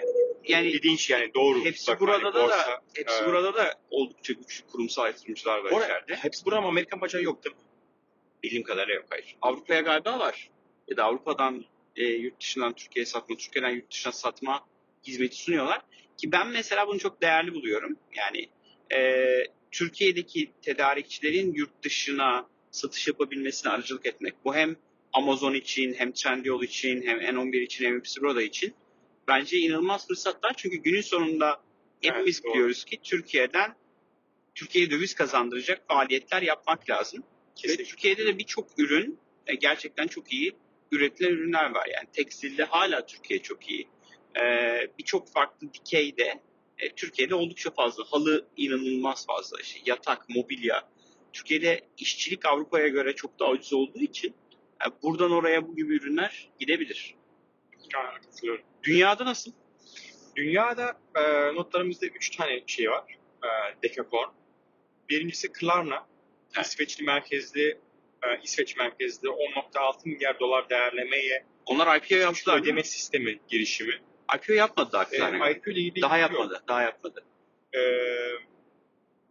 Yani 0.47 0.67
İlginç 0.67 1.09
yani 1.09 1.33
doğru. 1.33 1.63
hepsi 1.65 1.91
Bak, 1.91 1.99
burada 2.01 2.13
hani 2.13 2.23
da, 2.33 2.43
borsa, 2.43 2.57
da 2.57 2.81
hepsi 2.95 3.23
e, 3.23 3.27
burada 3.27 3.53
da 3.53 3.73
oldukça 3.89 4.33
güçlü 4.33 4.67
kurumsal 4.67 5.05
yatırımcılar 5.05 5.57
var 5.63 5.71
arada 5.71 5.85
içeride. 5.85 6.15
hepsi 6.15 6.45
burada 6.45 6.57
ama 6.59 6.67
Amerikan 6.67 7.01
bacağı 7.01 7.21
yok 7.23 7.43
değil 7.43 7.55
mi? 7.55 7.61
Bildiğim 8.43 8.63
kadarıyla 8.63 8.95
yok 8.95 9.05
hayır. 9.09 9.35
Avrupa'ya 9.41 9.81
galiba 9.81 10.19
var. 10.19 10.49
Ya 10.87 10.97
da 10.97 11.03
Avrupa'dan 11.03 11.65
e, 11.95 12.05
yurt 12.05 12.41
dışından 12.41 12.73
Türkiye'ye 12.73 13.05
satma, 13.05 13.37
Türkiye'den 13.37 13.69
yurt 13.69 13.91
dışına 13.91 14.13
satma 14.13 14.65
hizmeti 15.07 15.35
sunuyorlar. 15.35 15.81
Ki 16.17 16.31
ben 16.31 16.47
mesela 16.47 16.87
bunu 16.87 16.99
çok 16.99 17.21
değerli 17.21 17.53
buluyorum. 17.53 17.97
Yani 18.15 18.49
e, 18.95 19.29
Türkiye'deki 19.71 20.51
tedarikçilerin 20.61 21.53
yurt 21.53 21.83
dışına 21.83 22.47
satış 22.71 23.07
yapabilmesine 23.07 23.71
aracılık 23.71 24.05
etmek. 24.05 24.33
Bu 24.45 24.55
hem 24.55 24.75
Amazon 25.13 25.53
için, 25.53 25.93
hem 25.93 26.11
Trendyol 26.11 26.63
için, 26.63 27.01
hem 27.01 27.19
N11 27.19 27.61
için, 27.61 27.85
hem 27.85 27.97
hepsi 27.97 28.21
burada 28.21 28.41
için 28.41 28.73
bence 29.27 29.57
inanılmaz 29.57 30.07
fırsatlar. 30.07 30.53
Çünkü 30.57 30.77
günün 30.77 31.01
sonunda 31.01 31.61
hepimiz 32.01 32.35
Evet, 32.35 32.43
doğru. 32.43 32.53
biliyoruz 32.53 32.85
ki 32.85 32.99
Türkiye'den 33.03 33.75
Türkiye'ye 34.55 34.91
döviz 34.91 35.13
kazandıracak 35.15 35.87
faaliyetler 35.87 36.41
yapmak 36.41 36.89
lazım. 36.89 37.19
Ve 37.19 37.55
Kesinlikle. 37.55 37.83
Türkiye'de 37.83 38.25
de 38.25 38.37
birçok 38.37 38.79
ürün 38.79 39.19
e, 39.47 39.55
gerçekten 39.55 40.07
çok 40.07 40.33
iyi 40.33 40.55
üretilen 40.95 41.29
ürünler 41.29 41.69
var. 41.71 41.87
Yani 41.93 42.07
tekstilde 42.13 42.63
hala 42.63 43.05
Türkiye 43.05 43.41
çok 43.41 43.69
iyi. 43.69 43.87
Ee, 44.41 44.87
birçok 44.99 45.33
farklı 45.33 45.73
dikeyde 45.73 46.41
e, 46.79 46.89
Türkiye'de 46.95 47.35
oldukça 47.35 47.71
fazla. 47.71 48.03
Halı 48.11 48.47
inanılmaz 48.57 49.25
fazla. 49.25 49.61
İşte 49.61 49.79
yatak, 49.85 50.29
mobilya. 50.29 50.89
Türkiye'de 51.33 51.81
işçilik 51.97 52.45
Avrupa'ya 52.45 52.87
göre 52.87 53.15
çok 53.15 53.39
daha 53.39 53.49
ucuz 53.49 53.73
olduğu 53.73 53.99
için 53.99 54.35
e, 54.85 55.01
buradan 55.03 55.31
oraya 55.31 55.67
bu 55.67 55.75
gibi 55.75 55.95
ürünler 55.95 56.49
gidebilir. 56.59 57.15
Aynen, 57.95 58.21
katılıyorum. 58.21 58.65
Dünyada 58.83 59.25
nasıl? 59.25 59.51
Dünyada 60.35 60.99
e, 61.15 61.21
notlarımızda 61.55 62.05
3 62.05 62.29
tane 62.29 62.63
şey 62.67 62.89
var. 62.89 63.17
E, 63.43 63.47
Decacorn. 63.83 64.29
Birincisi 65.09 65.51
Klarna. 65.51 66.07
Evet. 66.55 66.65
İsveçli 66.65 67.03
merkezli 67.03 67.79
İsveç 68.43 68.77
merkezli 68.77 69.27
10.6 69.27 70.09
milyar 70.09 70.39
dolar 70.39 70.69
değerlemeye 70.69 71.45
Onlar 71.65 71.97
IPO 71.97 72.15
yaptılar. 72.15 72.53
ödeme 72.57 72.63
Ödeme. 72.71 72.83
sistemi 72.83 73.39
girişimi. 73.47 74.01
IPO 74.35 74.53
yapmadı 74.53 74.89
daha. 74.91 75.03
E. 75.47 75.51
IPO 75.51 75.71
ile 75.71 75.79
ilgili 75.79 76.01
daha 76.01 76.17
yok. 76.17 76.31
yapmadı. 76.31 76.63
Daha 76.67 76.81
yapmadı. 76.81 77.23
E, 77.75 77.79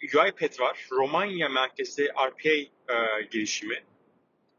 UiPath 0.02 0.60
var. 0.60 0.86
Romanya 0.92 1.48
merkezli 1.48 2.08
RPA 2.08 2.48
e, 2.94 3.22
girişimi. 3.30 3.74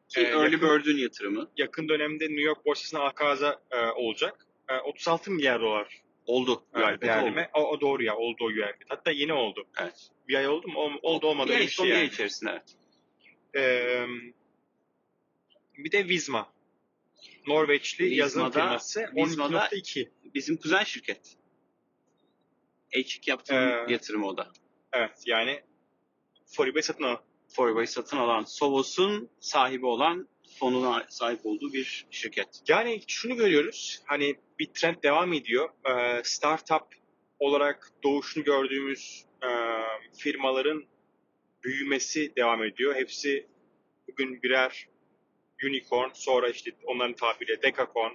Ki 0.10 0.20
Ee, 0.20 0.24
Early 0.24 0.54
yakın- 0.54 0.80
Bird'ün 0.80 0.98
yatırımı 0.98 1.48
Yakın 1.58 1.90
dönemde 1.90 2.26
New 2.26 2.42
York 2.42 2.66
borsasına 2.66 3.04
akaza 3.04 3.62
e, 3.72 3.78
olacak. 3.80 4.46
E, 4.70 4.78
36 4.78 5.32
milyar 5.32 5.62
dolar 5.62 6.02
oldu. 6.26 6.64
e, 6.76 6.80
UiPath 6.80 7.24
oldu. 7.24 7.40
O, 7.54 7.70
o 7.70 7.82
doğru 7.82 8.04
ya 8.04 8.16
oldu 8.16 8.38
o 8.42 8.46
UiPath. 8.46 8.76
Hatta 8.90 9.12
yeni 9.12 9.34
oldu. 9.34 9.66
Evet. 9.82 10.10
Bir 10.28 10.36
ay 10.36 10.48
oldu 10.48 10.68
mu? 10.68 10.80
Ol- 10.80 11.00
Oldu 11.02 11.28
olmadı 11.28 11.48
Bir 11.48 11.54
öyle 11.54 11.62
ay 11.62 11.68
bir 11.68 11.72
son 11.72 11.84
şey 11.84 11.92
bir 11.92 11.96
ay 11.98 12.04
yani. 12.04 12.14
içerisinde 12.14 12.52
evet. 12.52 12.64
Ee, 13.56 14.06
bir 15.78 15.92
de 15.92 16.08
Visma. 16.08 16.54
Norveçli 17.48 18.16
yazılım 18.16 18.48
Visma'da- 18.48 18.60
firması 18.66 19.10
Visma'da- 19.16 19.68
12.2. 19.72 20.10
Bizim 20.34 20.58
kuzen 20.58 20.84
şirket. 20.84 21.38
H2 22.92 23.30
yaptığım 23.30 23.58
Ee, 23.58 23.86
yatırımı 23.90 24.28
o 24.28 24.38
da. 24.38 24.52
Evet 24.94 25.24
yani 25.26 25.62
Foribe 26.46 26.82
satın 26.82 27.04
al. 27.04 27.18
Forway'i 27.48 27.88
satın 27.88 28.18
alan 28.18 28.44
Sovos'un 28.44 29.30
sahibi 29.40 29.86
olan 29.86 30.28
fonuna 30.60 31.06
sahip 31.10 31.46
olduğu 31.46 31.74
bir 31.74 32.06
şirket. 32.12 32.62
Yani 32.68 33.02
şunu 33.08 33.36
görüyoruz. 33.36 34.02
Hani 34.06 34.36
bir 34.60 34.66
trend 34.68 35.04
devam 35.04 35.34
ediyor. 35.34 35.70
Ee, 35.86 36.22
startup 36.24 36.88
olarak 37.40 37.92
doğuşunu 38.04 38.44
gördüğümüz 38.44 39.26
e, 39.44 39.48
firmaların 40.18 40.86
büyümesi 41.64 42.36
devam 42.36 42.64
ediyor. 42.64 42.96
Hepsi 42.96 43.48
bugün 44.08 44.44
birer 44.44 44.88
unicorn, 45.64 46.10
sonra 46.14 46.50
işte 46.50 46.72
onların 46.86 47.14
tabiriyle 47.14 47.62
decacorn 47.62 48.14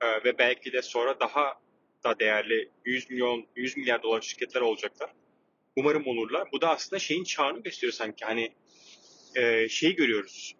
e, 0.00 0.24
ve 0.24 0.38
belki 0.38 0.72
de 0.72 0.82
sonra 0.82 1.20
daha 1.20 1.60
da 2.04 2.18
değerli 2.18 2.70
100 2.84 3.10
milyon, 3.10 3.46
100 3.56 3.76
milyar 3.76 4.02
dolar 4.02 4.20
şirketler 4.20 4.60
olacaklar. 4.60 5.10
Umarım 5.76 6.06
olurlar. 6.06 6.48
Bu 6.52 6.60
da 6.60 6.70
aslında 6.70 7.00
şeyin 7.00 7.24
çağını 7.24 7.62
gösteriyor 7.62 7.92
sanki. 7.92 8.24
Hani 8.24 8.52
e, 9.36 9.68
şeyi 9.68 9.94
görüyoruz. 9.94 10.56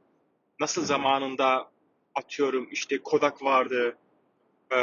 Nasıl 0.60 0.84
zamanında 0.84 1.70
atıyorum 2.14 2.68
işte 2.70 2.98
Kodak 2.98 3.42
vardı, 3.42 3.98
e, 4.72 4.78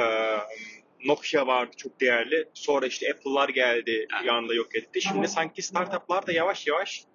Nokia 1.06 1.48
vardı 1.48 1.72
çok 1.78 2.02
değerli. 2.02 2.50
Sonra 2.54 2.88
işte 2.88 3.14
Apple'lar 3.14 3.50
geldi, 3.50 4.08
bir 4.24 4.28
anda 4.28 4.54
yok 4.54 4.76
etti. 4.76 5.02
Şimdi 5.02 5.28
sanki 5.28 5.62
startuplar 5.62 6.28
da 6.28 6.32
yavaş 6.32 6.68
yavaş 6.68 7.06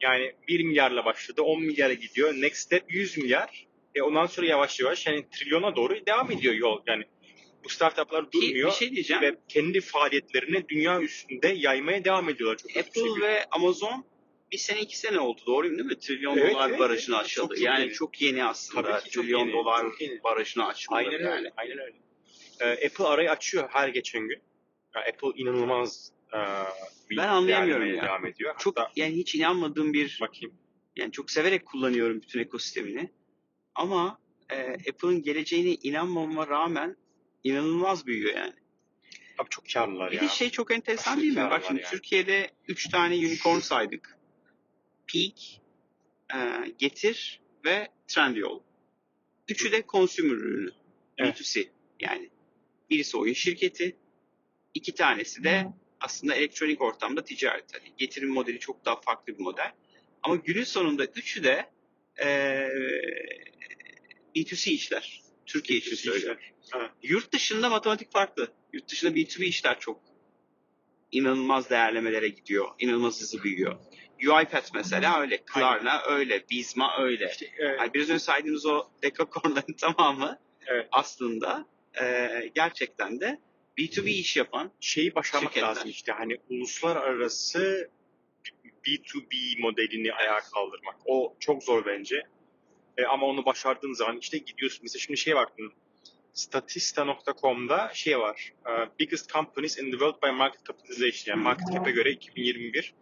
yani 0.00 0.32
1 0.48 0.64
milyarla 0.64 1.04
başladı, 1.04 1.42
10 1.42 1.62
milyara 1.62 1.92
gidiyor. 1.92 2.34
Next 2.34 2.62
step 2.62 2.84
100 2.88 3.16
milyar. 3.18 3.66
E 3.94 4.02
ondan 4.02 4.26
sonra 4.26 4.46
yavaş 4.46 4.80
yavaş 4.80 5.06
yani 5.06 5.26
trilyona 5.30 5.76
doğru 5.76 6.06
devam 6.06 6.30
ediyor 6.32 6.54
yol. 6.54 6.82
Yani 6.86 7.04
bu 7.64 7.68
startuplar 7.68 8.32
durmuyor 8.32 8.70
bir 8.70 8.74
şey 8.74 8.90
diyeceğim. 8.92 9.22
ve 9.22 9.34
kendi 9.48 9.80
faaliyetlerini 9.80 10.68
dünya 10.68 11.00
üstünde 11.00 11.48
yaymaya 11.48 12.04
devam 12.04 12.28
ediyorlar. 12.28 12.56
Çok 12.56 12.76
Apple 12.76 13.02
şey. 13.02 13.20
ve 13.20 13.44
Amazon 13.50 14.04
bir 14.52 14.58
sene 14.58 14.80
iki 14.80 14.98
sene 14.98 15.20
oldu 15.20 15.40
doğruyum 15.46 15.78
değil 15.78 15.88
mi? 15.88 15.98
Trilyon 15.98 16.36
Evet, 16.38 16.54
dolar 16.54 16.68
evet, 16.70 16.78
barajını 16.78 17.16
evet. 17.16 17.24
aşıldı. 17.24 17.54
Çok, 17.54 17.64
yani 17.64 17.80
yeni. 17.80 17.92
çok 17.92 18.22
yeni 18.22 18.44
aslında. 18.44 18.82
Tabii 18.82 19.04
ki 19.04 19.10
Trilyon 19.10 19.40
yeni, 19.40 19.52
dolar 19.52 19.82
çok 19.82 20.00
yeni. 20.00 20.22
barajını 20.24 20.66
aşmaları 20.66 21.06
Aynen 21.06 21.24
yani. 21.24 21.36
öyle. 21.36 21.52
Aynen 21.56 21.78
öyle. 21.78 21.96
Ee, 22.60 22.86
Apple 22.86 23.04
arayı 23.04 23.30
açıyor 23.30 23.68
her 23.72 23.88
geçen 23.88 24.28
gün. 24.28 24.42
Ya 24.94 25.00
Apple 25.00 25.42
inanılmaz 25.42 26.12
e, 26.32 26.38
bir 27.10 27.16
Ben 27.16 27.28
anlayamıyorum 27.28 27.82
değerlemeye 27.82 27.96
ya. 27.96 28.02
devam 28.02 28.26
ediyor. 28.26 28.54
Çok 28.58 28.78
Hatta 28.78 28.92
yani 28.96 29.14
hiç 29.16 29.34
inanmadığım 29.34 29.92
bir 29.92 30.18
bakayım. 30.20 30.54
yani 30.96 31.12
çok 31.12 31.30
severek 31.30 31.66
kullanıyorum 31.66 32.22
bütün 32.22 32.40
ekosistemini. 32.40 33.10
Ama 33.74 34.18
e, 34.50 34.56
Apple'ın 34.72 35.22
geleceğine 35.22 35.70
inanmama 35.74 36.46
rağmen 36.48 36.96
inanılmaz 37.44 38.06
büyüyor 38.06 38.34
yani. 38.36 38.52
Abi 39.38 39.48
çok 39.50 39.64
karlılar 39.72 40.10
Bir 40.10 40.16
ya. 40.16 40.22
de 40.22 40.28
şey 40.28 40.50
çok 40.50 40.70
enteresan 40.74 41.12
Aşırı 41.12 41.22
değil 41.22 41.36
mi? 41.36 41.50
Bak 41.50 41.64
şimdi 41.66 41.80
yani. 41.82 41.90
Türkiye'de 41.90 42.50
3 42.68 42.88
tane 42.88 43.14
unicorn 43.14 43.58
saydık. 43.60 44.18
Peak, 45.12 45.38
e, 46.34 46.68
Getir 46.78 47.40
ve 47.64 47.88
Trendyol. 48.08 48.60
Üçü 49.48 49.72
de 49.72 49.84
consumer 49.88 50.30
ürünü. 50.36 50.70
Evet. 51.18 51.40
B2C. 51.40 51.68
Yani 52.00 52.30
birisi 52.90 53.16
oyun 53.16 53.32
şirketi, 53.34 53.96
iki 54.74 54.94
tanesi 54.94 55.44
de 55.44 55.66
aslında 56.00 56.34
elektronik 56.34 56.80
ortamda 56.80 57.24
ticaret. 57.24 57.74
Hani 57.74 57.92
getirim 57.98 58.28
modeli 58.28 58.58
çok 58.58 58.84
daha 58.84 59.00
farklı 59.00 59.38
bir 59.38 59.42
model. 59.42 59.72
Ama 60.22 60.36
günün 60.36 60.64
sonunda 60.64 61.04
üçü 61.04 61.44
de 61.44 61.70
e, 62.22 62.26
B2C 64.36 64.70
işler. 64.70 65.22
Türkiye 65.46 65.78
için 65.78 65.90
B2C 65.92 65.96
söylüyorum. 65.96 66.40
Evet. 66.76 66.90
Yurt 67.02 67.32
dışında 67.32 67.68
matematik 67.68 68.12
farklı. 68.12 68.52
Yurt 68.72 68.88
dışında 68.88 69.12
B2B 69.12 69.44
işler 69.44 69.80
çok 69.80 70.00
inanılmaz 71.12 71.70
değerlemelere 71.70 72.28
gidiyor. 72.28 72.68
İnanılmaz 72.78 73.20
hızlı 73.20 73.42
büyüyor. 73.42 73.76
UiPath 74.22 74.74
mesela 74.74 75.20
öyle. 75.20 75.42
Klarna 75.46 76.02
öyle. 76.08 76.44
Bizma 76.50 76.98
öyle. 77.02 77.30
İşte, 77.30 77.46
e, 77.58 77.64
Yani 77.64 77.94
biraz 77.94 78.08
önce 78.10 78.18
saydığınız 78.18 78.66
o 78.66 78.90
decacornların 79.02 79.72
tamamı 79.80 80.38
Evet. 80.66 80.88
aslında 80.92 81.66
e, 82.02 82.28
gerçekten 82.54 83.20
de 83.20 83.38
B2B 83.78 84.08
iş 84.08 84.36
yapan 84.36 84.72
şeyi 84.80 85.14
başarmak 85.14 85.52
Şirketler. 85.52 85.68
lazım 85.68 85.90
işte 85.90 86.12
hani 86.12 86.36
uluslararası 86.50 87.90
B2B 88.86 89.60
modelini 89.60 90.12
ayağa 90.12 90.40
kaldırmak. 90.40 90.96
O 91.04 91.36
çok 91.40 91.62
zor 91.62 91.86
bence. 91.86 92.22
E, 92.96 93.04
ama 93.04 93.26
onu 93.26 93.44
başardığın 93.44 93.92
zaman 93.92 94.18
işte 94.18 94.38
gidiyorsun. 94.38 94.80
Mesela 94.82 95.00
şimdi 95.00 95.18
şey 95.20 95.34
var. 95.34 95.48
Statista.com'da 96.32 97.90
şey 97.94 98.18
var. 98.18 98.52
e, 98.66 98.70
biggest 98.98 99.32
companies 99.32 99.78
in 99.78 99.84
the 99.84 99.90
world 99.90 100.22
by 100.22 100.30
market 100.30 100.66
capitalization. 100.66 101.36
Yani 101.36 101.42
market 101.44 101.72
cap'e 101.74 101.90
göre 101.90 102.10
2021 102.10 102.94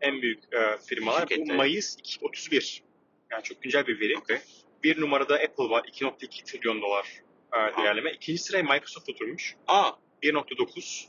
en 0.00 0.22
büyük 0.22 0.38
e, 0.54 0.78
firmalar. 0.86 1.26
Bu 1.26 1.34
Şirketler. 1.34 1.56
Mayıs 1.56 1.96
2031. 1.98 2.82
Yani 3.30 3.42
çok 3.42 3.62
güncel 3.62 3.86
bir 3.86 4.00
veri. 4.00 4.18
Okey. 4.18 4.38
Bir 4.82 5.00
numarada 5.00 5.34
Apple 5.34 5.70
var. 5.70 5.84
2.2 5.84 6.44
trilyon 6.44 6.82
dolar 6.82 7.08
e, 7.52 7.76
değerleme. 7.82 8.12
İkinci 8.12 8.42
sıraya 8.42 8.62
Microsoft 8.62 9.08
oturmuş. 9.08 9.56
Aa 9.66 9.92
1.9. 10.24 11.06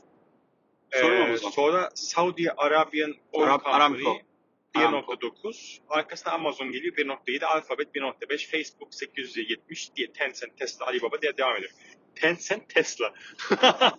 Sonra 0.94 1.28
Ee, 1.32 1.36
sonra 1.36 1.90
Saudi 1.94 2.50
Arabian 2.50 3.14
Oil 3.32 3.46
Arab- 3.48 3.62
Company 3.64 3.74
Aramco. 3.74 5.12
1.9. 5.14 5.78
Arkasına 5.88 6.32
Amazon 6.32 6.72
geliyor 6.72 6.94
1.7. 6.96 7.44
Alphabet 7.46 7.94
1.5. 7.94 8.46
Facebook 8.50 8.94
870 8.94 9.96
diye 9.96 10.12
Tencent, 10.12 10.58
Tesla, 10.58 10.86
Alibaba 10.86 11.22
diye 11.22 11.36
devam 11.36 11.56
ediyor. 11.56 11.70
Tencent, 12.14 12.68
Tesla 12.68 13.14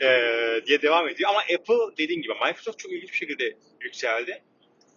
ee, 0.00 0.60
diye 0.66 0.82
devam 0.82 1.08
ediyor. 1.08 1.30
Ama 1.30 1.40
Apple 1.40 1.96
dediğim 1.98 2.22
gibi 2.22 2.32
Microsoft 2.34 2.78
çok 2.78 2.92
ilginç 2.92 3.10
bir 3.10 3.16
şekilde 3.16 3.56
yükseldi. 3.80 4.42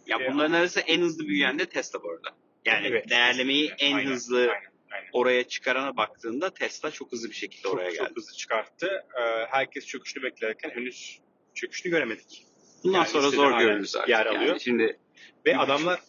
ya 0.08 0.18
E, 0.22 0.32
bunların 0.34 0.54
arasında 0.54 0.84
en 0.88 1.02
hızlı 1.02 1.28
büyüyen 1.28 1.60
de 1.60 1.66
Tesla 1.66 2.04
bu 2.04 2.10
arada. 2.12 2.36
Yani 2.66 2.88
Evet, 2.88 3.10
değerlemeyi 3.10 3.72
en 3.80 3.96
Aynen, 3.96 4.12
hızlı 4.12 4.40
aynen. 4.40 4.73
Oraya 5.14 5.48
çıkarana 5.48 5.98
baktığında 5.98 6.54
Tesla 6.54 6.92
çok 6.92 7.12
hızlı 7.12 7.30
bir 7.30 7.36
şekilde 7.36 7.62
Çok, 7.64 7.74
oraya 7.74 7.90
çok 7.90 8.00
geldi. 8.08 8.14
hızlı 8.16 8.34
çıkarttı. 8.34 9.06
Ee, 9.20 9.46
herkes 9.50 9.86
çöküşünü 9.86 10.24
beklerken 10.24 10.70
henüz 10.70 11.20
çöküşünü 11.54 11.92
göremedik. 11.92 12.46
Bundan 12.84 12.98
Yani 12.98 13.08
sonra 13.08 13.30
zor 13.30 13.60
görürüz 13.60 13.96
artık. 13.96 14.10
yer 14.10 14.26
yani. 14.26 14.38
alıyor. 14.38 14.60
Şimdi 14.60 15.00
Ve 15.46 15.58
adamlar 15.58 16.02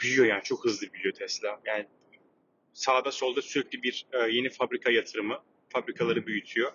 büyüyor 0.00 0.26
yani 0.26 0.42
çok 0.42 0.64
hızlı 0.64 0.92
büyüyor 0.92 1.14
Tesla. 1.14 1.60
Yani 1.66 1.86
sağda 2.72 3.12
solda 3.12 3.42
sürekli 3.42 3.82
bir 3.82 4.06
e, 4.12 4.18
yeni 4.18 4.50
fabrika 4.50 4.90
yatırımı, 4.90 5.42
fabrikaları 5.68 6.26
büyütüyor. 6.26 6.72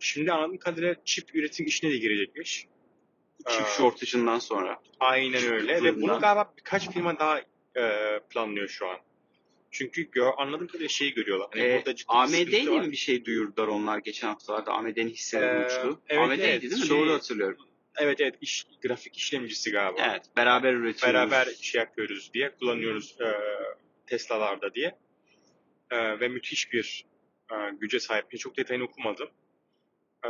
Şimdi 0.00 0.32
anladığım 0.32 0.58
kadarıyla 0.58 0.94
çip 1.04 1.34
üretim 1.34 1.66
işine 1.66 1.90
de 1.90 1.96
girecekmiş. 1.96 2.66
Chip 3.48 3.62
Aa. 3.62 3.68
shortage'ından 3.76 4.38
sonra. 4.38 4.80
Aynen 5.00 5.52
öyle 5.52 5.82
ve 5.84 5.96
bunu 5.96 6.20
galiba 6.20 6.52
birkaç 6.58 6.90
firma 6.90 7.18
daha 7.18 7.40
e, 7.76 8.20
planlıyor 8.30 8.68
şu 8.68 8.88
an. 8.88 8.98
Çünkü 9.70 10.10
gör, 10.10 10.30
anladığım 10.36 10.66
kadarıyla 10.66 10.88
şeyi 10.88 11.14
görüyorlar. 11.14 11.48
Hani 11.52 11.62
Ee, 11.62 11.76
burada 11.76 11.94
ciddi 11.96 12.08
bir 12.08 12.14
AMD 12.18 12.28
sıkıntı 12.30 12.50
ile 12.56 12.70
var. 12.70 12.80
mi 12.84 12.90
bir 12.92 12.96
şey 12.96 13.24
duyurdular 13.24 13.68
onlar 13.68 13.98
geçen 13.98 14.28
haftalarda? 14.28 14.72
AMD'nin 14.72 15.08
hisseleri 15.08 15.62
Ee, 15.62 15.66
uçtu. 15.66 16.00
evet, 16.08 16.22
AMD'ydi 16.22 16.42
evet, 16.42 16.62
değil 16.62 16.72
mi? 16.72 16.78
şey- 16.78 16.90
Doğru 16.98 17.12
hatırlıyorum. 17.12 17.56
Evet 17.96 18.20
evet 18.20 18.34
iş, 18.40 18.66
grafik 18.82 19.16
işlemcisi 19.16 19.70
galiba. 19.70 20.10
Evet. 20.10 20.22
Beraber 20.36 20.72
üretiyoruz. 20.72 21.02
Beraber 21.14 21.48
şey 21.60 21.78
yapıyoruz 21.78 22.30
diye 22.34 22.50
kullanıyoruz 22.54 23.16
e, 23.20 23.26
Tesla'larda 24.06 24.74
diye. 24.74 24.98
E, 25.90 26.20
ve 26.20 26.28
müthiş 26.28 26.72
bir 26.72 27.04
e, 27.52 27.54
güce 27.80 28.00
sahip. 28.00 28.38
Çok 28.38 28.56
detayını 28.56 28.84
okumadım. 28.84 29.28
E, 30.24 30.28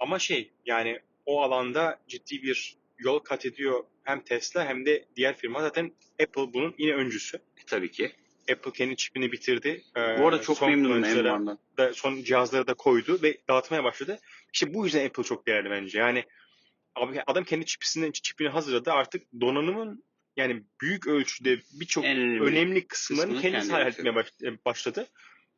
ama 0.00 0.18
şey 0.18 0.50
yani 0.66 1.00
o 1.26 1.42
alanda 1.42 2.00
ciddi 2.08 2.42
bir 2.42 2.76
yol 2.98 3.18
kat 3.18 3.46
ediyor 3.46 3.84
hem 4.04 4.20
Tesla 4.24 4.66
hem 4.68 4.86
de 4.86 5.04
diğer 5.16 5.36
firma. 5.36 5.60
Zaten 5.60 5.92
Apple 6.22 6.52
bunun 6.54 6.74
yine 6.78 6.94
öncüsü. 6.94 7.36
E, 7.36 7.64
Tabii 7.66 7.90
ki. 7.90 8.12
Apple 8.52 8.72
kendi 8.72 8.96
çipini 8.96 9.32
bitirdi. 9.32 9.82
E, 9.96 10.00
Bu 10.18 10.28
arada 10.28 10.42
çok 10.42 10.58
son 10.58 10.70
memnunum 10.70 10.96
kullanıcılara 11.02 11.28
M1'dan. 11.28 11.58
da 11.78 11.92
son 11.94 12.22
cihazları 12.22 12.66
da 12.66 12.74
koydu 12.74 13.18
ve 13.22 13.38
dağıtmaya 13.48 13.84
başladı. 13.84 14.18
İşte 14.52 14.74
bu 14.74 14.84
yüzden 14.84 15.06
Apple 15.06 15.22
çok 15.22 15.46
değerli 15.46 15.70
bence. 15.70 15.98
Yani 15.98 16.24
abi 16.94 17.22
adam 17.26 17.44
kendi 17.44 17.66
çipisini, 17.66 18.12
çipini 18.12 18.48
hazırladı. 18.48 18.92
Artık 18.92 19.22
donanımın 19.40 20.04
yani 20.36 20.62
büyük 20.80 21.06
ölçüde 21.06 21.58
birçok 21.72 22.04
önemli 22.04 22.40
önemli 22.42 22.86
kısımlarını 22.86 23.40
kendisi 23.40 23.68
kendi 23.68 23.82
halletmeye 23.82 24.14
baş- 24.14 24.32
e, 24.42 24.64
başladı. 24.64 25.06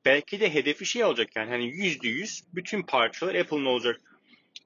Belki 0.04 0.40
de 0.40 0.54
hedefi 0.54 0.86
şey 0.86 1.04
olacak 1.04 1.36
yani 1.36 1.50
hani 1.50 1.66
yüzde 1.66 2.08
yüz 2.08 2.44
bütün 2.54 2.82
parçalar 2.82 3.34
Apple'ın 3.34 3.64
olacak. 3.64 4.00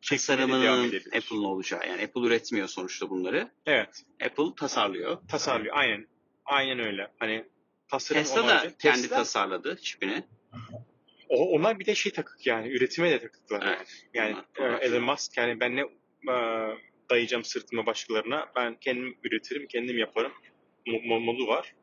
tasarımının. 0.09 0.87
Apple'ın 0.87 1.45
olacağı. 1.45 1.81
Yani 1.89 2.03
Apple 2.03 2.21
üretmiyor 2.21 2.69
sonuçta 2.69 3.11
bunları. 3.11 3.51
Evet. 3.67 4.03
Apple 4.25 4.45
tasarlıyor. 4.57 5.19
Tasarlıyor. 5.29 5.77
Aynen. 5.77 6.07
Aynen 6.45 6.79
öyle. 6.79 7.09
Hani 7.19 7.45
tasarım 7.89 8.23
Tesla 8.23 8.49
da 8.49 8.73
kendi 8.79 9.03
Tesla, 9.03 9.17
tasarladı 9.17 9.77
çipini. 9.83 10.25
o, 11.29 11.49
onlar 11.49 11.79
bir 11.79 11.87
de 11.87 11.95
şey 11.95 12.13
takık 12.13 12.47
yani 12.47 12.69
üretime 12.69 13.11
de 13.11 13.19
takıklar. 13.21 13.77
Evet. 13.77 14.07
Yani 14.15 14.37
Onlar- 14.61 14.83
e, 14.83 14.87
Elon 14.87 15.03
Musk 15.05 15.37
yani 15.37 15.61
ben 15.61 15.77
ne 15.77 15.81
e, 16.33 16.35
dayayacağım 17.11 17.45
sırtımı 17.45 17.87
başkalarına 17.87 18.49
ben 18.57 18.75
kendim 18.81 19.19
üretirim 19.25 19.67
kendim 19.67 19.99
yaparım 19.99 20.33
mo- 20.87 21.03
mo- 21.07 21.25
modu 21.25 21.47
var. 21.47 21.75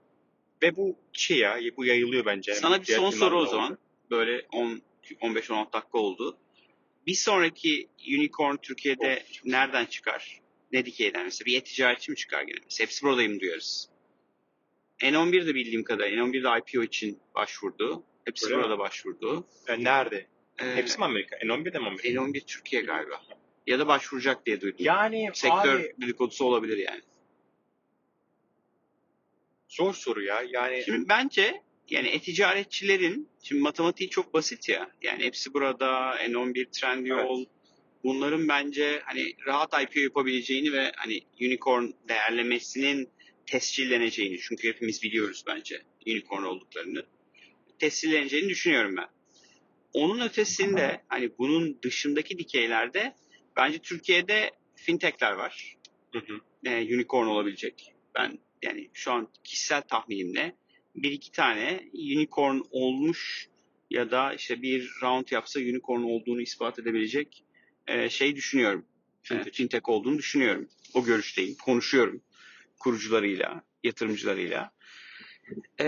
Ve 0.63 0.75
bu 0.75 0.99
şey 1.13 1.37
ya 1.37 1.59
bu 1.77 1.85
yayılıyor 1.85 2.25
bence. 2.25 2.53
Sana 2.55 2.81
bir 2.81 2.85
son 2.85 3.09
soru 3.09 3.39
o 3.41 3.45
zaman. 3.45 3.71
oldu. 3.71 3.79
Böyle 4.11 4.45
10 4.51 4.81
15-16 5.21 5.73
dakika 5.73 5.97
oldu. 5.97 6.37
Bir 7.07 7.13
sonraki 7.13 7.89
unicorn 8.17 8.55
Türkiye'de 8.61 9.23
nereden 9.45 9.85
çıkar? 9.85 10.41
Ne 10.71 10.85
dikeyden 10.85 11.25
mesela? 11.25 11.45
Bir 11.45 11.57
e-ticaretçi 11.57 12.11
mi 12.11 12.17
çıkar 12.17 12.43
gene? 12.43 12.57
Hepsi 12.79 13.05
buradayım 13.05 13.39
duyarız. 13.39 13.89
N11 15.03 15.47
de 15.47 15.55
bildiğim 15.55 15.83
kadarıyla 15.83 16.23
N11 16.25 16.33
de 16.43 16.59
IPO 16.59 16.83
için 16.83 17.19
başvurdu. 17.35 18.03
Hepsi 18.25 18.45
Öyle 18.45 18.55
mi? 18.57 18.63
burada 18.63 18.79
başvurdu. 18.79 19.47
Yani 19.67 19.83
nerede? 19.83 20.27
Ee, 20.59 20.75
Hepsi 20.75 20.97
mi 20.99 21.05
Amerika? 21.05 21.35
N11'de 21.37 21.79
mi 21.79 21.87
Amerika? 21.87 22.09
N11 22.09 22.45
Türkiye 22.45 22.81
galiba. 22.81 23.21
Ya 23.67 23.79
da 23.79 23.87
başvuracak 23.87 24.45
diye 24.45 24.61
duydum. 24.61 24.77
Yani 24.79 25.29
Sektör 25.33 25.79
abi 25.79 25.93
dedikodusu 26.01 26.45
olabilir 26.45 26.77
yani. 26.77 27.01
zor 29.69 29.93
soru 29.93 30.23
ya. 30.23 30.43
Yani 30.49 30.83
Şimdi 30.85 31.09
bence 31.09 31.61
yani 31.89 32.07
e-ticaretçilerin 32.07 33.29
şimdi 33.43 33.61
matematiği 33.61 34.09
çok 34.09 34.33
basit 34.33 34.69
ya. 34.69 34.91
Yani 35.01 35.23
hepsi 35.23 35.53
burada 35.53 36.15
N11 36.15 36.71
Trendyol 36.79 37.45
bunların 38.03 38.47
bence 38.47 39.01
hani 39.05 39.33
rahat 39.47 39.73
IPO 39.83 39.99
yapabileceğini 39.99 40.73
ve 40.73 40.91
hani 40.95 41.21
unicorn 41.41 41.85
değerlemesinin 42.09 43.09
tescilleneceğini 43.45 44.39
çünkü 44.39 44.67
hepimiz 44.67 45.03
biliyoruz 45.03 45.43
bence 45.47 45.81
unicorn 46.07 46.43
olduklarını 46.43 47.05
tescilleneceğini 47.79 48.49
düşünüyorum 48.49 48.95
ben. 48.97 49.07
Onun 49.93 50.19
ötesinde 50.19 51.03
hani 51.07 51.31
bunun 51.37 51.81
dışındaki 51.81 52.37
dikeylerde 52.37 53.15
bence 53.55 53.79
Türkiye'de 53.79 54.51
fintechler 54.75 55.31
var. 55.31 55.77
Hı 56.11 56.19
hı. 56.19 56.69
e, 56.69 56.95
unicorn 56.95 57.27
olabilecek. 57.27 57.93
Ben 58.15 58.39
yani 58.61 58.89
şu 58.93 59.11
an 59.11 59.27
kişisel 59.43 59.81
tahminimle 59.81 60.55
bir 60.95 61.11
iki 61.11 61.31
tane 61.31 61.89
unicorn 61.93 62.61
olmuş 62.71 63.47
ya 63.89 64.11
da 64.11 64.33
işte 64.33 64.61
bir 64.61 64.91
round 65.01 65.27
yapsa 65.31 65.59
unicorn 65.59 66.01
olduğunu 66.01 66.41
ispat 66.41 66.79
edebilecek 66.79 67.43
e, 67.87 68.09
şey 68.09 68.35
düşünüyorum. 68.35 68.85
Fintech. 69.23 69.43
Fintech. 69.43 69.57
fintech 69.57 69.89
olduğunu 69.89 70.17
düşünüyorum. 70.17 70.69
O 70.93 71.03
görüşteyim. 71.03 71.55
Konuşuyorum 71.55 72.21
kurucularıyla, 72.83 73.63
yatırımcılarıyla. 73.83 74.71
E, 75.79 75.85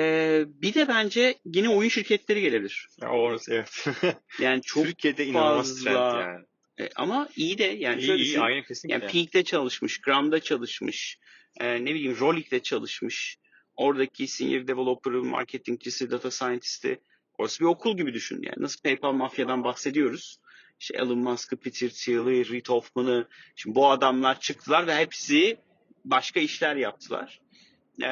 bir 0.47 0.73
de 0.73 0.87
bence 0.87 1.35
yine 1.45 1.69
oyun 1.69 1.89
şirketleri 1.89 2.41
gelebilir. 2.41 2.87
Ya 3.01 3.09
orası 3.09 3.53
evet. 3.53 3.85
Yani 4.39 4.61
çok 4.61 4.85
Türkiye'de 4.85 5.25
inanılmaz 5.25 5.67
fazla- 5.67 6.11
trend 6.11 6.27
yani. 6.27 6.45
e, 6.79 6.89
ama 6.95 7.29
iyi 7.35 7.57
de 7.57 7.63
yani 7.63 8.01
iyi 8.01 8.07
şöyle 8.07 8.23
iyi 8.23 8.25
düşün. 8.29 8.39
aynen 8.39 8.63
kesinlikle. 8.63 8.99
Yani 8.99 9.11
Pink'te 9.11 9.43
çalışmış, 9.43 10.01
Gram'da 10.01 10.39
çalışmış, 10.39 11.19
e, 11.59 11.85
ne 11.85 11.93
bileyim 11.93 12.17
Rolik'te 12.19 12.59
çalışmış. 12.59 13.37
Oradaki 13.75 14.27
senior 14.27 14.67
developer'ı, 14.67 15.23
marketingcisi, 15.23 16.11
data 16.11 16.31
scientist'i. 16.31 16.99
Orası 17.37 17.59
bir 17.59 17.65
okul 17.65 17.97
gibi 17.97 18.13
düşün. 18.13 18.41
Yani 18.43 18.55
nasıl 18.57 18.81
PayPal 18.81 19.11
mafyadan 19.13 19.63
bahsediyoruz. 19.63 20.39
İşte 20.79 20.97
Elon 20.97 21.17
Musk'ı, 21.17 21.57
Peter 21.57 21.89
Thiel'i, 21.89 22.49
Reid 22.49 22.67
Hoffman'ı. 22.67 23.27
Şimdi 23.55 23.75
bu 23.75 23.89
adamlar 23.91 24.39
çıktılar 24.39 24.87
ve 24.87 24.95
hepsi 24.95 25.57
başka 26.05 26.39
işler 26.39 26.75
yaptılar. 26.75 27.41
E, 28.03 28.11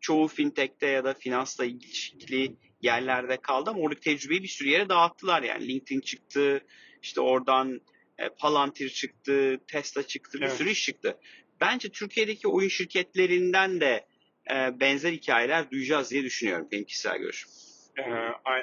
çoğu 0.00 0.28
fintech'te 0.28 0.86
ya 0.86 1.04
da 1.04 1.14
finansla 1.14 1.64
ilişkili 1.64 2.56
yerlerde 2.82 3.36
kaldı 3.36 3.70
ama 3.70 3.80
oradaki 3.80 4.00
tecrübeyi 4.00 4.42
bir 4.42 4.48
sürü 4.48 4.68
yere 4.68 4.88
dağıttılar 4.88 5.42
yani. 5.42 5.68
LinkedIn 5.68 6.00
çıktı, 6.00 6.60
işte 7.02 7.20
oradan 7.20 7.80
e, 8.18 8.28
Palantir 8.28 8.88
çıktı, 8.90 9.60
Tesla 9.66 10.02
çıktı, 10.02 10.38
bir 10.38 10.46
Evet. 10.46 10.56
sürü 10.56 10.70
iş 10.70 10.84
çıktı. 10.84 11.18
Bence 11.60 11.88
Türkiye'deki 11.88 12.48
oyun 12.48 12.68
şirketlerinden 12.68 13.80
de 13.80 14.06
e, 14.50 14.80
benzer 14.80 15.12
hikayeler 15.12 15.70
duyacağız 15.70 16.10
diye 16.10 16.22
düşünüyorum 16.22 16.68
benim 16.72 16.84
kişisel 16.84 17.18
görüşüm. 17.18 17.50
Ee, 17.98 18.02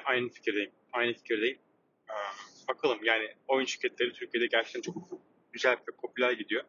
aynı 0.05 0.29
fikirdeyim. 0.29 0.71
Aynı 0.93 1.13
fikirdeyim. 1.13 1.57
Ee, 2.09 2.13
bakalım 2.67 2.99
yani 3.03 3.27
oyun 3.47 3.65
şirketleri 3.65 4.13
Türkiye'de 4.13 4.47
gerçekten 4.47 4.81
çok 4.81 4.95
güzel 5.53 5.73
ve 5.73 5.95
popüler 6.01 6.31
gidiyor. 6.31 6.63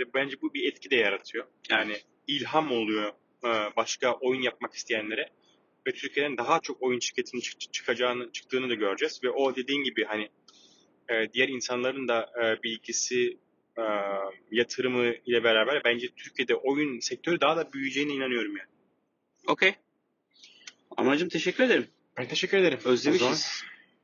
Ve 0.00 0.04
bence 0.14 0.40
bu 0.42 0.54
bir 0.54 0.68
etki 0.72 0.90
de 0.90 0.96
yaratıyor. 0.96 1.46
Yani 1.70 1.96
ilham 2.26 2.72
oluyor 2.72 3.12
e, 3.44 3.48
başka 3.76 4.12
oyun 4.12 4.42
yapmak 4.42 4.74
isteyenlere. 4.74 5.28
Ve 5.86 5.92
Türkiye'den 5.92 6.36
daha 6.36 6.60
çok 6.60 6.82
oyun 6.82 7.00
şirketinin 7.00 7.40
çık- 7.40 7.72
çıkacağını, 7.72 8.32
çıktığını 8.32 8.68
da 8.68 8.74
göreceğiz. 8.74 9.20
Ve 9.24 9.30
o 9.30 9.56
dediğin 9.56 9.82
gibi 9.84 10.04
hani 10.04 10.28
e, 11.08 11.32
diğer 11.32 11.48
insanların 11.48 12.08
da 12.08 12.30
e, 12.42 12.62
bilgisi, 12.62 13.38
yatırımı 14.50 15.14
ile 15.26 15.44
beraber 15.44 15.84
bence 15.84 16.08
Türkiye'de 16.16 16.54
oyun 16.54 17.00
sektörü 17.00 17.40
daha 17.40 17.56
da 17.56 17.72
büyüyeceğine 17.72 18.12
inanıyorum 18.12 18.56
yani. 18.56 18.68
Okey. 19.46 19.74
Amacım 20.96 21.28
teşekkür 21.28 21.64
ederim. 21.64 21.86
Ben 22.16 22.28
teşekkür 22.28 22.58
ederim. 22.58 22.78
Özlemişiz. 22.84 23.62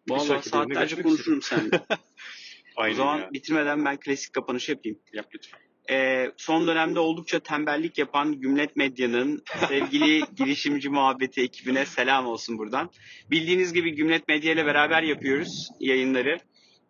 Vallahi 0.08 0.48
saatlerce 0.48 1.02
konuşurum 1.02 1.42
seninle. 1.42 1.76
o 2.76 2.82
Aynen 2.82 2.96
zaman 2.96 3.18
ya. 3.18 3.32
bitirmeden 3.32 3.84
ben 3.84 4.00
klasik 4.00 4.32
kapanış 4.32 4.68
yapayım. 4.68 4.98
Yap 5.12 5.26
lütfen. 5.34 5.60
Ee, 5.90 6.30
son 6.36 6.66
dönemde 6.66 6.98
oldukça 7.00 7.40
tembellik 7.40 7.98
yapan 7.98 8.40
Gümlet 8.40 8.76
Medya'nın 8.76 9.42
sevgili 9.68 10.22
girişimci 10.36 10.88
muhabbeti 10.88 11.40
ekibine 11.42 11.86
selam 11.86 12.26
olsun 12.26 12.58
buradan. 12.58 12.90
Bildiğiniz 13.30 13.72
gibi 13.72 13.94
Gümlet 13.94 14.28
Medya 14.28 14.52
ile 14.52 14.66
beraber 14.66 15.02
yapıyoruz 15.02 15.68
yayınları. 15.80 16.38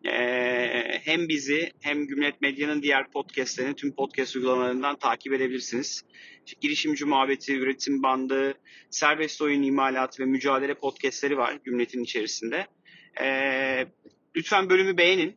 Ee, 0.06 1.00
hem 1.04 1.28
bizi 1.28 1.72
hem 1.80 2.06
Gümlet 2.06 2.40
Medya'nın 2.40 2.82
diğer 2.82 3.10
podcastlerini 3.10 3.74
tüm 3.74 3.94
podcast 3.94 4.36
uygulamalarından 4.36 4.96
takip 4.96 5.32
edebilirsiniz. 5.32 6.02
İşte 6.46 6.58
girişimci 6.60 7.04
muhabbeti, 7.04 7.56
üretim 7.56 8.02
bandı, 8.02 8.54
serbest 8.90 9.42
oyun 9.42 9.62
imalatı 9.62 10.22
ve 10.22 10.26
mücadele 10.26 10.74
podcastleri 10.74 11.36
var 11.36 11.58
Gümlet'in 11.64 12.04
içerisinde. 12.04 12.66
Ee, 13.22 13.86
lütfen 14.36 14.70
bölümü 14.70 14.96
beğenin. 14.96 15.36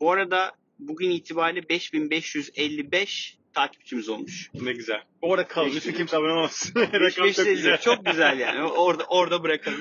Bu 0.00 0.12
arada 0.12 0.52
bugün 0.78 1.10
itibariyle 1.10 1.68
5555 1.68 3.38
takipçimiz 3.54 4.08
olmuş. 4.08 4.50
Ne 4.54 4.72
güzel. 4.72 5.02
Orada 5.22 5.48
kalın. 5.48 5.70
Lütfen 5.74 5.94
kimse 5.94 6.16
abone 6.16 6.32
olmasın. 6.32 6.72
Rakam 6.76 7.00
5555 7.00 7.34
çok 7.36 7.46
güzel. 7.46 7.80
çok 7.80 8.06
güzel 8.06 8.38
yani. 8.38 8.62
Orada 8.72 9.04
orada 9.04 9.42
bırakalım. 9.42 9.80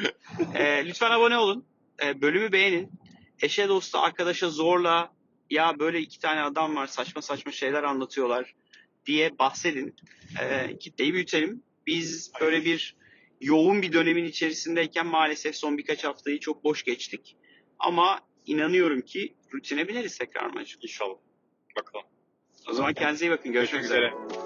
Ee, 0.55 0.83
lütfen 0.85 1.11
abone 1.11 1.37
olun. 1.37 1.65
Ee, 2.03 2.21
bölümü 2.21 2.51
beğenin. 2.51 2.91
Eşe 3.41 3.67
dosta 3.69 4.01
arkadaşa 4.01 4.49
zorla 4.49 5.13
ya 5.49 5.79
böyle 5.79 5.99
iki 5.99 6.19
tane 6.19 6.41
adam 6.41 6.75
var 6.75 6.87
saçma 6.87 7.21
saçma 7.21 7.51
şeyler 7.51 7.83
anlatıyorlar 7.83 8.55
diye 9.05 9.39
bahsedin. 9.39 9.95
Ee, 10.41 10.77
kitleyi 10.77 11.13
büyütelim. 11.13 11.63
Biz 11.87 12.31
böyle 12.41 12.65
bir 12.65 12.95
yoğun 13.41 13.81
bir 13.81 13.93
dönemin 13.93 14.25
içerisindeyken 14.25 15.07
maalesef 15.07 15.55
son 15.55 15.77
birkaç 15.77 16.03
haftayı 16.03 16.39
çok 16.39 16.63
boş 16.63 16.83
geçtik. 16.83 17.35
Ama 17.79 18.19
inanıyorum 18.45 19.01
ki 19.01 19.35
rutine 19.53 19.87
bineriz 19.87 20.17
tekrar 20.17 20.49
maçı. 20.49 20.77
İnşallah. 20.81 21.15
Bakalım. 21.75 22.05
O 22.69 22.73
zaman 22.73 22.93
kendinize 22.93 23.25
iyi 23.25 23.31
bakın. 23.31 23.51
Görüşmek 23.51 23.83
üzere. 23.83 24.07
üzere. 24.07 24.44